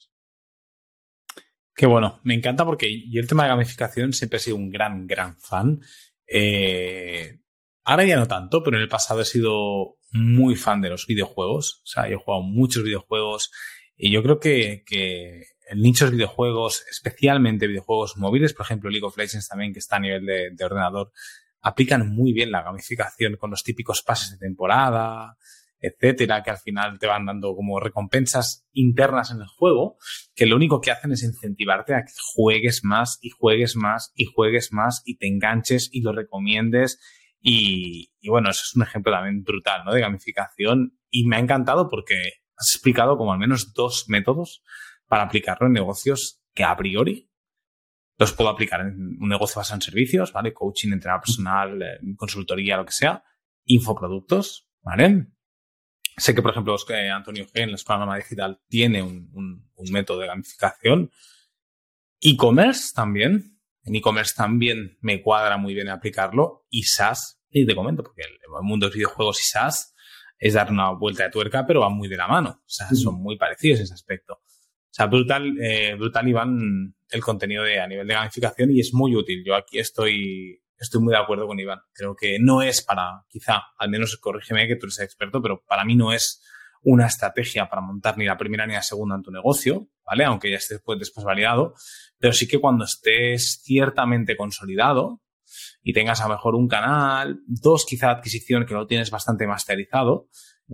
[1.74, 5.07] Qué bueno, me encanta porque yo el tema de gamificación siempre he sido un gran,
[5.07, 5.80] gran fan.
[6.26, 7.41] Eh,
[7.84, 11.80] ahora ya no tanto, pero en el pasado he sido muy fan de los videojuegos.
[11.84, 13.51] O sea, yo he jugado muchos videojuegos
[13.97, 19.07] y yo creo que, que el nicho de videojuegos, especialmente videojuegos móviles, por ejemplo League
[19.07, 21.12] of Legends también, que está a nivel de, de ordenador,
[21.61, 25.37] aplican muy bien la gamificación con los típicos pases de temporada,
[25.81, 29.97] etcétera, que al final te van dando como recompensas internas en el juego,
[30.35, 34.27] que lo único que hacen es incentivarte a que juegues más y juegues más y
[34.27, 36.99] juegues más y te enganches y lo recomiendes.
[37.41, 39.95] Y, bueno, eso es un ejemplo también brutal, ¿no?
[39.95, 40.99] De gamificación.
[41.09, 42.14] Y me ha encantado porque
[42.57, 44.62] has explicado como al menos dos métodos
[45.11, 47.29] para aplicarlo en negocios que a priori
[48.17, 50.55] los puedo aplicar en un negocio basado en servicios, ¿vale?
[50.55, 53.25] Coaching, entrenador personal, eh, consultoría, lo que sea,
[53.65, 55.27] infoproductos, ¿vale?
[56.17, 56.77] Sé que, por ejemplo,
[57.13, 61.11] Antonio G en la Escuela Digital tiene un, método de gamificación.
[62.21, 63.59] E-commerce también.
[63.83, 66.67] En e-commerce también me cuadra muy bien aplicarlo.
[66.69, 69.93] Y SaaS, y te comento, porque el mundo de videojuegos y SaaS
[70.39, 72.61] es dar una vuelta de tuerca, pero van muy de la mano.
[72.61, 74.41] O sea, son muy parecidos en ese aspecto.
[74.91, 78.93] O sea, brutal, eh, brutal Iván el contenido de, a nivel de gamificación y es
[78.93, 79.43] muy útil.
[79.45, 81.80] Yo aquí estoy, estoy muy de acuerdo con Iván.
[81.93, 85.84] Creo que no es para, quizá, al menos corrígeme que tú eres experto, pero para
[85.84, 86.43] mí no es
[86.82, 90.24] una estrategia para montar ni la primera ni la segunda en tu negocio, ¿vale?
[90.24, 91.74] Aunque ya esté después, después validado,
[92.18, 95.20] pero sí que cuando estés ciertamente consolidado
[95.82, 100.28] y tengas a lo mejor un canal, dos quizá adquisición que lo tienes bastante masterizado,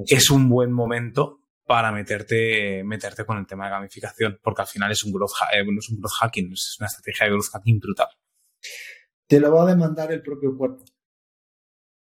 [0.06, 4.92] es un buen momento para meterte, meterte con el tema de gamificación, porque al final
[4.92, 8.08] es un growth, eh, es un growth hacking, es una estrategia de growth hacking brutal.
[9.26, 10.84] Te lo va a demandar el propio cuerpo.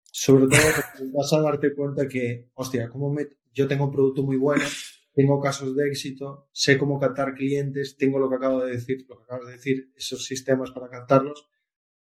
[0.03, 0.61] Sobre todo
[1.15, 4.65] vas a darte cuenta que, hostia, ¿cómo me, yo tengo un producto muy bueno,
[5.13, 9.19] tengo casos de éxito, sé cómo captar clientes, tengo lo que acabo de decir, lo
[9.19, 11.49] que acabas de decir, esos sistemas para captarlos.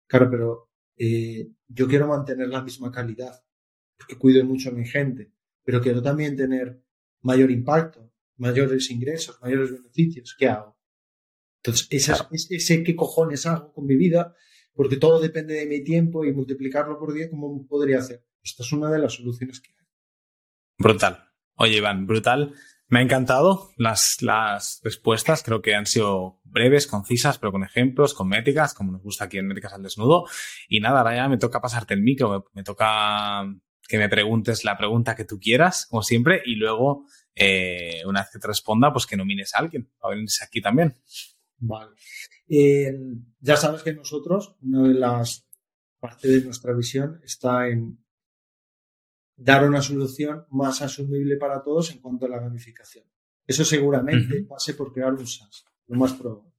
[0.06, 3.42] Claro, pero eh, yo quiero mantener la misma calidad,
[3.96, 5.32] porque cuido mucho a mi gente,
[5.64, 6.80] pero quiero también tener
[7.22, 10.34] mayor impacto, mayores ingresos, mayores beneficios.
[10.38, 10.76] ¿Qué hago?
[11.62, 14.34] Entonces, esa, ese qué cojones hago con mi vida,
[14.74, 18.24] porque todo depende de mi tiempo y multiplicarlo por 10, ¿cómo podría hacer?
[18.42, 19.86] Esta es una de las soluciones que hay.
[20.78, 21.28] Brutal.
[21.54, 22.54] Oye, Iván, brutal.
[22.88, 25.42] Me ha encantado las, las respuestas.
[25.42, 29.38] Creo que han sido breves, concisas, pero con ejemplos, con métricas, como nos gusta aquí
[29.38, 30.26] en Métricas al Desnudo.
[30.68, 33.44] Y nada, ahora ya me toca pasarte el micro, me, toca
[33.92, 38.30] que me preguntes la pregunta que tú quieras, como siempre, y luego, eh, una vez
[38.32, 40.94] que te responda, pues que nomines a alguien para venirse aquí también.
[41.58, 41.90] Vale.
[42.48, 42.90] Eh,
[43.38, 45.46] ya sabes que nosotros, una de las
[46.00, 48.02] partes de nuestra visión está en
[49.36, 53.04] dar una solución más asumible para todos en cuanto a la gamificación.
[53.46, 56.50] Eso seguramente pase por crear un SaaS, lo más probable.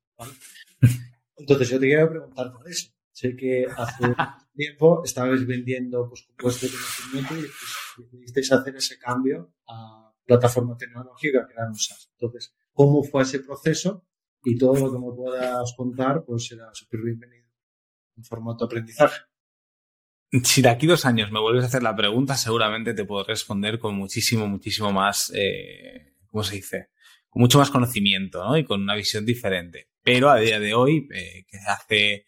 [1.36, 2.93] Entonces yo te quiero preguntar por eso.
[3.14, 4.04] Sé que hace
[4.56, 11.48] tiempo estabais vendiendo pues, de conocimiento y pues, decidisteis hacer ese cambio a plataforma tecnológica,
[11.48, 12.10] crear un SaaS.
[12.20, 14.06] Entonces, ¿cómo fue ese proceso?
[14.44, 17.48] Y todo lo que me puedas contar, pues será súper bienvenido
[18.18, 19.22] en formato aprendizaje.
[20.44, 23.78] Si de aquí dos años me vuelves a hacer la pregunta, seguramente te puedo responder
[23.78, 26.90] con muchísimo, muchísimo más, eh, ¿cómo se dice?
[27.30, 28.58] Con mucho más conocimiento, ¿no?
[28.58, 29.90] Y con una visión diferente.
[30.02, 32.26] Pero a día de hoy, eh, que hace,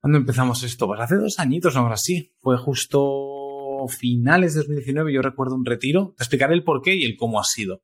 [0.00, 0.86] ¿cuándo empezamos esto?
[0.86, 2.34] Pues hace dos añitos o algo así.
[2.40, 6.14] Fue justo finales de 2019, yo recuerdo un retiro.
[6.16, 7.82] Te explicaré el por qué y el cómo ha sido.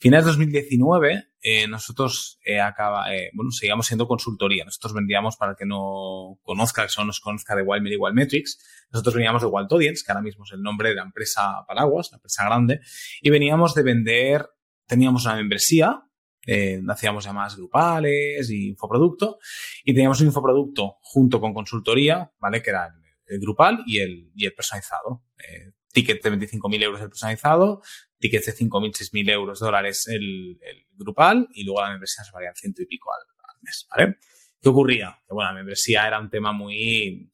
[0.00, 4.64] Finales de 2019, eh, nosotros eh, acaba, eh, bueno, seguíamos siendo consultoría.
[4.64, 8.86] Nosotros vendíamos, para el que no conozca, que solo nos conozca de Wildmedia y Wildmetrics,
[8.92, 12.10] nosotros veníamos de Wild Audience, que ahora mismo es el nombre de la empresa Paraguas,
[12.12, 12.80] la empresa grande,
[13.20, 14.46] y veníamos de vender,
[14.86, 16.07] teníamos una membresía,
[16.50, 19.38] eh, hacíamos llamadas grupales y infoproducto,
[19.84, 22.62] y teníamos un infoproducto junto con consultoría, ¿vale?
[22.62, 22.88] Que era
[23.26, 25.24] el, grupal y el, y el personalizado.
[25.38, 27.82] Eh, ticket de 25.000 euros el personalizado,
[28.18, 32.52] tickets de 5.000, 6.000 euros dólares el, el, grupal y luego la membresía se valía
[32.54, 33.20] ciento y pico al,
[33.60, 34.16] mes, ¿vale?
[34.60, 35.18] ¿Qué ocurría?
[35.26, 37.30] Que bueno, la membresía era un tema muy,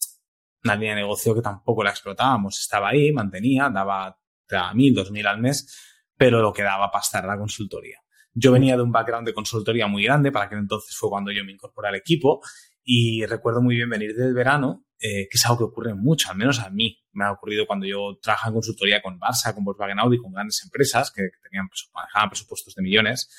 [0.64, 2.58] una línea de negocio que tampoco la explotábamos.
[2.58, 7.38] Estaba ahí, mantenía, daba 1.000, 2.000 al mes, pero lo que daba para estar la
[7.38, 8.03] consultoría.
[8.34, 11.44] Yo venía de un background de consultoría muy grande, para aquel entonces fue cuando yo
[11.44, 12.40] me incorporé al equipo
[12.82, 16.36] y recuerdo muy bien venir del verano, eh, que es algo que ocurre mucho, al
[16.36, 16.98] menos a mí.
[17.12, 20.62] Me ha ocurrido cuando yo trabajaba en consultoría con Barça, con Volkswagen Audi, con grandes
[20.64, 23.30] empresas que, tenían, manejaban presupuestos de millones.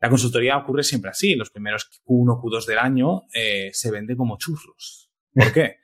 [0.00, 1.34] La consultoría ocurre siempre así.
[1.34, 5.10] Los primeros Q1, Q2 del año eh, se vende como churros.
[5.34, 5.76] ¿Por qué?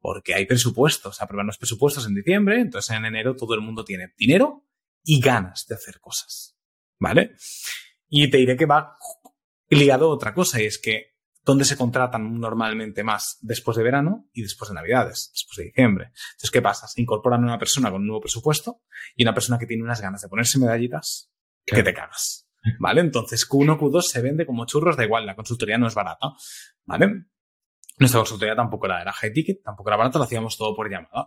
[0.00, 1.22] Porque hay presupuestos.
[1.22, 4.66] Aprueban los presupuestos en diciembre, entonces en enero todo el mundo tiene dinero
[5.04, 6.56] y ganas de hacer cosas.
[6.98, 7.36] ¿Vale?
[8.10, 8.98] Y te diré que va
[9.70, 14.28] ligado a otra cosa, y es que donde se contratan normalmente más después de verano
[14.32, 16.06] y después de Navidades, después de diciembre.
[16.32, 16.86] Entonces, ¿qué pasa?
[16.86, 18.82] Se incorporan una persona con un nuevo presupuesto
[19.16, 21.32] y una persona que tiene unas ganas de ponerse medallitas
[21.64, 22.46] que te cagas.
[22.78, 23.00] ¿Vale?
[23.00, 26.34] Entonces, Q1, Q2 se vende como churros, da igual, la consultoría no es barata.
[26.84, 27.26] ¿Vale?
[27.98, 31.26] Nuestra consultoría tampoco era, era high ticket, tampoco era barata, lo hacíamos todo por llamada.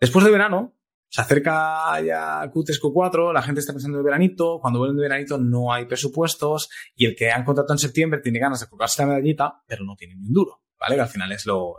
[0.00, 0.78] Después de verano,
[1.12, 5.36] se acerca ya Q3, Q4, la gente está pensando en veranito, cuando vuelven de veranito
[5.36, 9.08] no hay presupuestos y el que han contratado en septiembre tiene ganas de colgarse la
[9.08, 10.94] medallita, pero no tiene ni un duro, ¿vale?
[10.94, 11.74] Que al final es lo,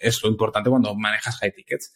[0.00, 1.94] es lo importante cuando manejas high tickets.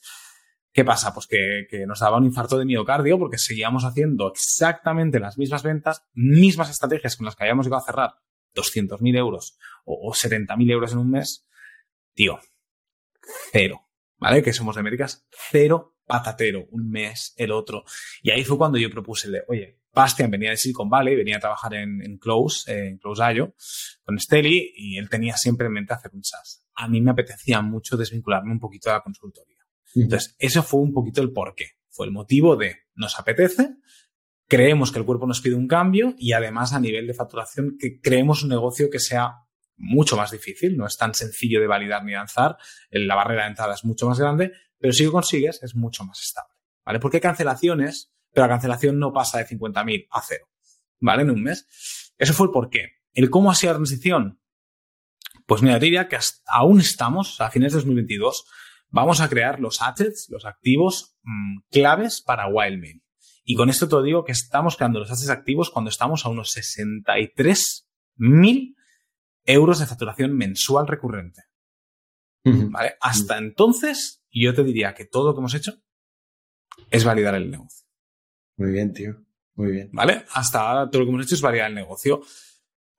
[0.74, 1.14] ¿Qué pasa?
[1.14, 5.62] Pues que, que, nos daba un infarto de miocardio porque seguíamos haciendo exactamente las mismas
[5.62, 8.10] ventas, mismas estrategias con las que habíamos llegado a cerrar
[8.54, 9.56] 200.000 euros
[9.86, 11.48] o, o 70.000 euros en un mes.
[12.12, 12.40] Tío,
[13.52, 13.88] cero.
[14.18, 14.42] ¿Vale?
[14.42, 17.84] Que somos de métricas, cero patatero, un mes, el otro.
[18.22, 21.74] Y ahí fue cuando yo propuse oye, Bastian venía de Silicon Valley, venía a trabajar
[21.74, 23.54] en, en Close, eh, en Close.io,
[24.04, 26.66] con Steli, y él tenía siempre en mente hacer un SaaS.
[26.74, 29.58] A mí me apetecía mucho desvincularme un poquito de la consultoría.
[29.94, 31.66] Entonces, eso fue un poquito el porqué.
[31.88, 33.76] Fue el motivo de nos apetece,
[34.48, 38.00] creemos que el cuerpo nos pide un cambio y además a nivel de facturación que
[38.00, 39.34] creemos un negocio que sea
[39.76, 42.56] mucho más difícil, no es tan sencillo de validar ni lanzar,
[42.90, 46.20] la barrera de entrada es mucho más grande, pero si lo consigues es mucho más
[46.20, 46.54] estable,
[46.84, 47.00] ¿vale?
[47.00, 50.46] Porque hay cancelaciones, pero la cancelación no pasa de 50.000 a cero,
[51.00, 51.22] ¿vale?
[51.22, 52.12] En un mes.
[52.18, 52.90] Eso fue el porqué.
[53.12, 54.40] ¿El cómo ha sido la transición?
[55.46, 58.44] Pues mira, diría que aún estamos, a fines de 2022,
[58.88, 63.02] vamos a crear los assets, los activos mmm, claves para Wildmail.
[63.44, 66.56] Y con esto te digo que estamos creando los assets activos cuando estamos a unos
[66.56, 68.74] 63.000
[69.44, 71.42] euros de facturación mensual recurrente.
[72.44, 72.96] ¿Vale?
[73.00, 75.82] Hasta entonces, yo te diría que todo lo que hemos hecho
[76.90, 77.86] es validar el negocio.
[78.56, 79.16] Muy bien, tío.
[79.54, 79.88] Muy bien.
[79.92, 80.24] ¿Vale?
[80.32, 82.20] Hasta ahora todo lo que hemos hecho es validar el negocio.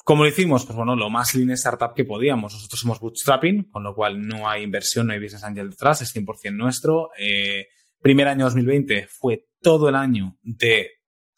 [0.04, 0.66] ¿Cómo lo hicimos?
[0.66, 2.54] Pues bueno, lo más lean startup que podíamos.
[2.54, 6.16] Nosotros somos bootstrapping, con lo cual no hay inversión, no hay business angel detrás, es
[6.16, 7.10] 100% nuestro.
[7.18, 7.68] Eh,
[8.02, 10.91] primer año 2020 fue todo el año de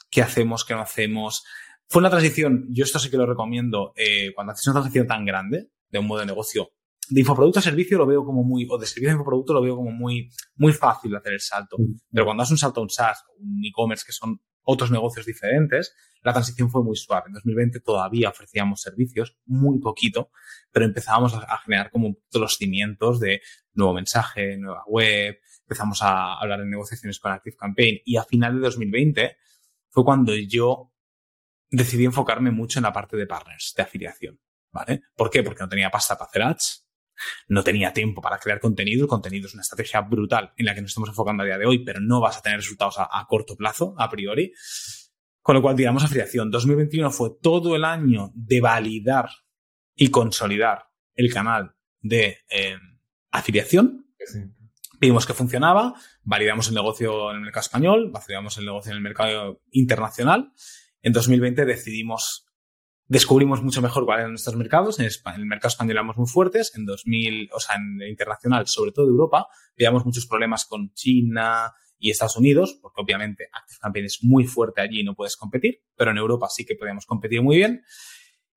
[0.09, 1.45] qué hacemos, qué no hacemos,
[1.87, 5.25] fue una transición, yo esto sí que lo recomiendo, eh, cuando haces una transición tan
[5.25, 6.71] grande de un modo de negocio,
[7.09, 9.77] de infoproducto a servicio lo veo como muy, o de servicio a infoproducto lo veo
[9.77, 11.77] como muy, muy fácil hacer el salto.
[11.79, 11.99] Mm.
[12.11, 15.95] Pero cuando haces un salto a un SaaS, un e-commerce, que son otros negocios diferentes,
[16.23, 17.27] la transición fue muy suave.
[17.27, 20.29] En 2020 todavía ofrecíamos servicios, muy poquito,
[20.71, 23.41] pero empezábamos a, generar como los cimientos de
[23.73, 28.55] nuevo mensaje, nueva web, empezamos a hablar de negociaciones con Active Campaign y a final
[28.55, 29.37] de 2020
[29.89, 30.91] fue cuando yo
[31.69, 34.39] decidí enfocarme mucho en la parte de partners, de afiliación.
[34.71, 35.01] ¿Vale?
[35.15, 35.43] ¿Por qué?
[35.43, 36.87] Porque no tenía pasta para hacer ads,
[37.47, 39.03] no tenía tiempo para crear contenido.
[39.03, 41.65] El contenido es una estrategia brutal en la que nos estamos enfocando a día de
[41.65, 44.53] hoy, pero no vas a tener resultados a, corto plazo, a priori.
[45.41, 46.51] Con lo cual, digamos, afiliación.
[46.51, 49.29] 2021 fue todo el año de validar
[49.95, 52.77] y consolidar el canal de eh,
[53.31, 54.05] afiliación.
[54.99, 55.93] Vimos que funcionaba,
[56.23, 60.51] validamos el negocio en el mercado español, validamos el negocio en el mercado internacional
[61.07, 62.45] en 2020 decidimos,
[63.05, 64.99] descubrimos mucho mejor cuáles eran nuestros mercados.
[64.99, 66.73] En, el mercado español éramos muy fuertes.
[66.75, 69.47] En 2000, o sea, en el internacional, sobre todo Europa,
[69.77, 73.47] veíamos muchos problemas con China y Estados Unidos, porque obviamente
[73.81, 77.05] Active es muy fuerte allí y no puedes competir, pero en Europa sí que podíamos
[77.05, 77.83] competir muy bien.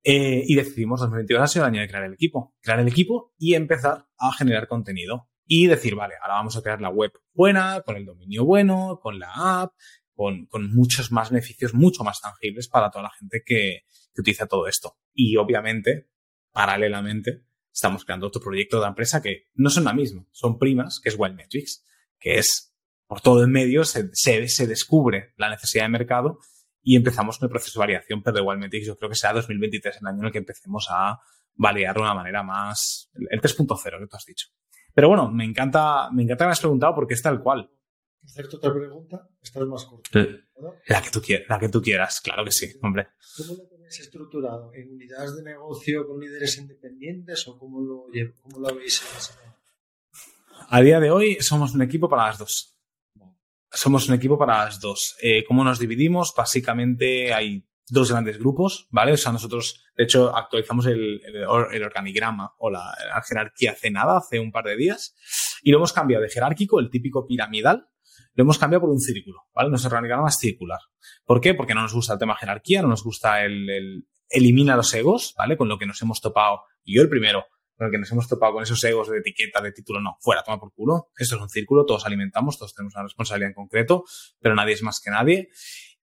[0.03, 2.57] Eh, y decidimos 2022 ha sido el año de crear el equipo.
[2.61, 5.29] Crear el equipo y empezar a generar contenido.
[5.47, 9.19] Y decir, vale, ahora vamos a crear la web buena, con el dominio bueno, con
[9.19, 9.73] la app,
[10.21, 13.85] con, muchos más beneficios, mucho más tangibles para toda la gente que,
[14.19, 14.99] utiliza todo esto.
[15.15, 16.11] Y obviamente,
[16.53, 21.09] paralelamente, estamos creando otro proyecto de empresa que no son la misma, son primas, que
[21.09, 21.87] es Wildmetrics,
[22.19, 22.75] que es
[23.07, 26.39] por todo el medio se, se, descubre la necesidad de mercado
[26.83, 29.99] y empezamos con el proceso de variación, pero de Wildmetrics yo creo que será 2023
[30.03, 31.19] el año en el que empecemos a
[31.55, 34.49] validar de una manera más, el 3.0 que tú has dicho.
[34.93, 37.71] Pero bueno, me encanta, me encanta que me has preguntado porque es tal cual
[38.25, 40.27] hacerte otra pregunta, esta es más corta.
[40.87, 43.09] La que tú quieras, la que tú quieras, claro que sí, hombre.
[43.37, 44.71] ¿Cómo lo tenéis estructurado?
[44.75, 48.07] ¿En unidades de negocio con líderes independientes o cómo lo,
[48.43, 49.03] cómo lo habéis
[50.69, 52.77] A día de hoy somos un equipo para las dos.
[53.73, 55.17] Somos un equipo para las dos.
[55.23, 56.35] Eh, ¿Cómo nos dividimos?
[56.37, 59.13] Básicamente hay dos grandes grupos, ¿vale?
[59.13, 64.19] O sea, nosotros, de hecho, actualizamos el, el, organigrama o la, la, jerarquía hace nada,
[64.19, 65.15] hace un par de días,
[65.63, 67.89] y lo hemos cambiado de jerárquico, el típico piramidal,
[68.35, 69.71] lo hemos cambiado por un círculo, ¿vale?
[69.71, 70.81] Nuestro organigrama es circular.
[71.25, 71.55] ¿Por qué?
[71.55, 75.35] Porque no nos gusta el tema jerarquía, no nos gusta el, el elimina los egos,
[75.37, 75.57] ¿vale?
[75.57, 77.47] Con lo que nos hemos topado, y yo el primero,
[77.77, 80.43] con el que nos hemos topado con esos egos de etiqueta, de título, no, fuera,
[80.43, 81.09] toma por culo.
[81.17, 84.05] Esto es un círculo, todos alimentamos, todos tenemos una responsabilidad en concreto,
[84.39, 85.49] pero nadie es más que nadie.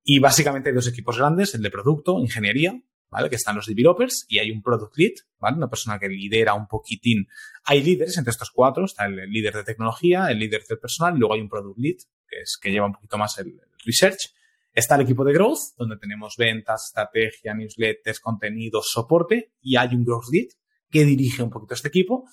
[0.03, 3.30] Y básicamente hay dos equipos grandes, el de producto, ingeniería, ¿vale?
[3.30, 5.58] Que están los developers y hay un product lead, ¿vale?
[5.58, 7.28] Una persona que lidera un poquitín.
[7.66, 11.20] Hay líderes entre estos cuatro, está el líder de tecnología, el líder del personal y
[11.20, 11.97] luego hay un product lead,
[12.28, 14.34] que es que lleva un poquito más el research.
[14.74, 20.05] Está el equipo de growth, donde tenemos ventas, estrategia, newsletters, contenidos, soporte y hay un
[20.05, 20.49] growth lead
[20.89, 22.26] que dirige un poquito este equipo.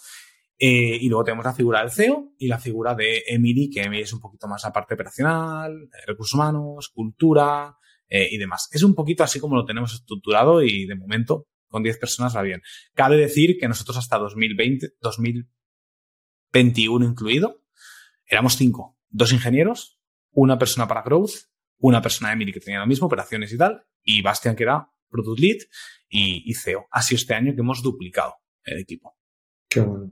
[0.59, 4.03] Eh, y luego tenemos la figura del CEO y la figura de Emily, que Emily
[4.03, 7.77] es un poquito más la parte operacional, recursos humanos, cultura,
[8.09, 8.69] eh, y demás.
[8.73, 12.43] Es un poquito así como lo tenemos estructurado y de momento con 10 personas va
[12.43, 12.63] bien.
[12.95, 17.65] Cabe decir que nosotros hasta 2020, 2021 incluido,
[18.27, 18.97] éramos cinco.
[19.09, 19.99] Dos ingenieros,
[20.31, 21.33] una persona para growth,
[21.79, 25.41] una persona Emily que tenía lo mismo, operaciones y tal, y Bastian que era product
[25.41, 25.59] lead
[26.09, 26.87] y, y CEO.
[26.91, 28.35] Ha sido este año que hemos duplicado
[28.65, 29.17] el equipo.
[29.69, 30.11] Qué bueno,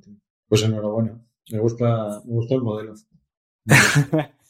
[0.48, 1.24] Pues enhorabuena.
[1.50, 2.94] Me gusta, me gusta el modelo.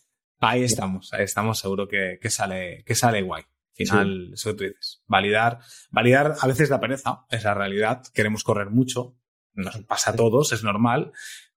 [0.44, 3.42] Ahí estamos, ahí estamos, seguro que, que sale, que sale guay.
[3.42, 5.02] Al final, eso que tú dices.
[5.06, 8.02] Validar, validar a veces la pereza, es la realidad.
[8.12, 9.16] Queremos correr mucho,
[9.54, 11.12] nos pasa a todos, es normal,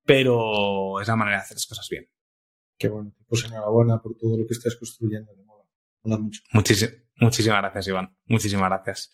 [0.05, 2.07] pero es la manera de hacer las cosas bien.
[2.77, 3.11] Qué bueno.
[3.27, 5.31] Pues enhorabuena por todo lo que estás construyendo.
[6.03, 6.43] Mola mucho.
[6.51, 8.15] muchísimas gracias, Iván.
[8.25, 9.11] Muchísimas gracias.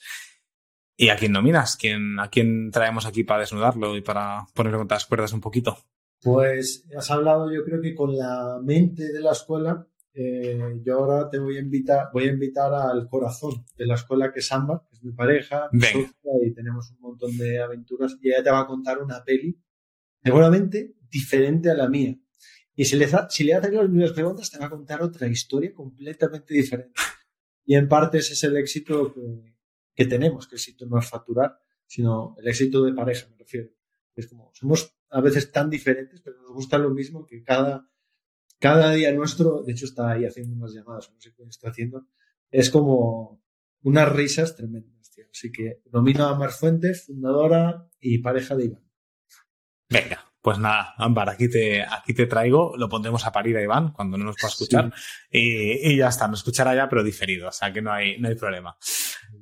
[0.97, 1.77] ¿Y a quién nominas?
[1.77, 5.77] ¿Quién, ¿A quién traemos aquí para desnudarlo y para ponerlo contra las cuerdas un poquito?
[6.21, 9.87] Pues has hablado, yo creo que con la mente de la escuela.
[10.13, 14.31] Eh, yo ahora te voy a invitar, voy a invitar al corazón de la escuela
[14.31, 18.17] que es Ámbar, que es mi pareja, y tenemos un montón de aventuras.
[18.21, 19.57] Y ella te va a contar una peli,
[20.23, 22.15] seguramente diferente a la mía.
[22.75, 26.53] Y si le, si le las mismas preguntas, te va a contar otra historia completamente
[26.53, 26.93] diferente.
[27.65, 29.55] Y en parte ese es el éxito que,
[29.95, 33.69] que tenemos, que el éxito no es facturar, sino el éxito de pareja, me refiero.
[34.15, 37.87] Es como, somos a veces tan diferentes, pero nos gusta lo mismo que cada,
[38.59, 42.07] cada día nuestro, de hecho está ahí haciendo unas llamadas, no sé qué está haciendo,
[42.49, 43.41] es como
[43.83, 45.25] unas risas tremendas, tío.
[45.31, 48.91] Así que nomino a Mar Fuentes, fundadora y pareja de Iván.
[49.89, 53.91] Venga, pues nada, Ámbar, aquí te, aquí te traigo, lo pondremos a parir a Iván
[53.91, 54.93] cuando no nos pueda escuchar
[55.29, 58.35] y, ya está, nos escuchará ya, pero diferido, o sea que no hay, no hay
[58.35, 58.75] problema.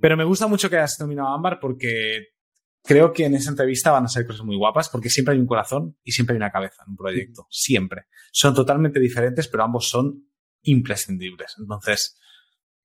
[0.02, 2.39] Pero me gusta mucho que hayas nominado a Ámbar porque
[2.84, 5.48] creo que en esa entrevista van a ser cosas muy guapas porque siempre hay un
[5.48, 8.06] corazón y siempre hay una cabeza en un proyecto, siempre.
[8.32, 10.30] Son totalmente diferentes, pero ambos son
[10.64, 11.56] imprescindibles.
[11.60, 12.20] Entonces,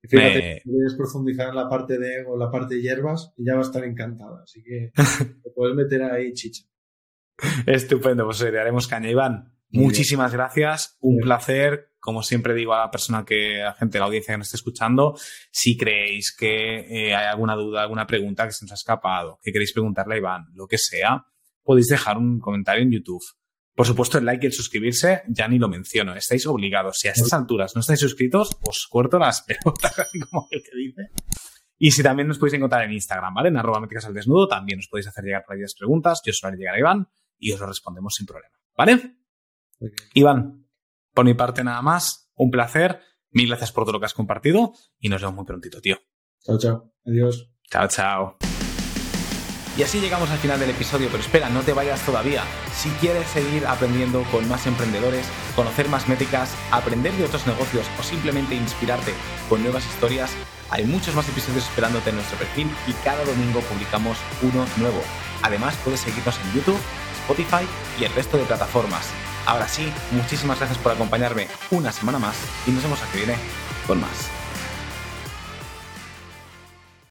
[0.07, 3.61] Fíjate, si quieres profundizar en la parte de ego, la parte de hierbas, ya va
[3.61, 4.43] a estar encantada.
[4.43, 4.93] Así que
[5.43, 6.65] te puedes meter ahí chicha.
[7.67, 9.11] Estupendo, pues le haremos caña.
[9.11, 10.97] Iván, muchísimas gracias.
[11.01, 11.91] Un placer.
[12.01, 14.49] Como siempre digo a la persona que, a la gente de la audiencia que nos
[14.49, 15.17] esté escuchando,
[15.51, 19.53] si creéis que eh, hay alguna duda, alguna pregunta que se nos ha escapado, que
[19.53, 21.25] queréis preguntarle a Iván, lo que sea,
[21.63, 23.25] podéis dejar un comentario en YouTube.
[23.75, 26.15] Por supuesto, el like y el suscribirse ya ni lo menciono.
[26.15, 26.99] Estáis obligados.
[26.99, 30.77] Si a estas alturas no estáis suscritos, os corto las pelotas, así como el que
[30.77, 31.03] dice.
[31.77, 33.49] Y si también nos podéis encontrar en Instagram, ¿vale?
[33.49, 36.21] En arroba métricas al desnudo, también os podéis hacer llegar por ahí las preguntas.
[36.25, 37.09] Yo os haré llegar a Iván
[37.39, 38.55] y os lo respondemos sin problema.
[38.77, 39.24] ¿Vale?
[40.15, 40.67] Iván,
[41.13, 42.31] por mi parte nada más.
[42.35, 43.01] Un placer.
[43.31, 45.99] Mil gracias por todo lo que has compartido y nos vemos muy prontito, tío.
[46.43, 46.93] Chao, chao.
[47.05, 47.51] Adiós.
[47.71, 48.37] Chao, chao.
[49.77, 52.45] Y así llegamos al final del episodio, pero espera, no te vayas todavía.
[52.73, 58.03] Si quieres seguir aprendiendo con más emprendedores, conocer más métricas, aprender de otros negocios o
[58.05, 59.13] simplemente inspirarte
[59.49, 60.31] con nuevas historias,
[60.71, 65.01] hay muchos más episodios esperándote en nuestro perfil y cada domingo publicamos uno nuevo.
[65.43, 66.81] Además, puedes seguirnos en YouTube
[67.25, 67.67] Spotify
[67.99, 69.11] y el resto de plataformas.
[69.47, 72.37] Ahora sí, muchísimas gracias por acompañarme una semana más
[72.67, 73.37] y nos vemos aquí viene
[73.87, 74.44] con más.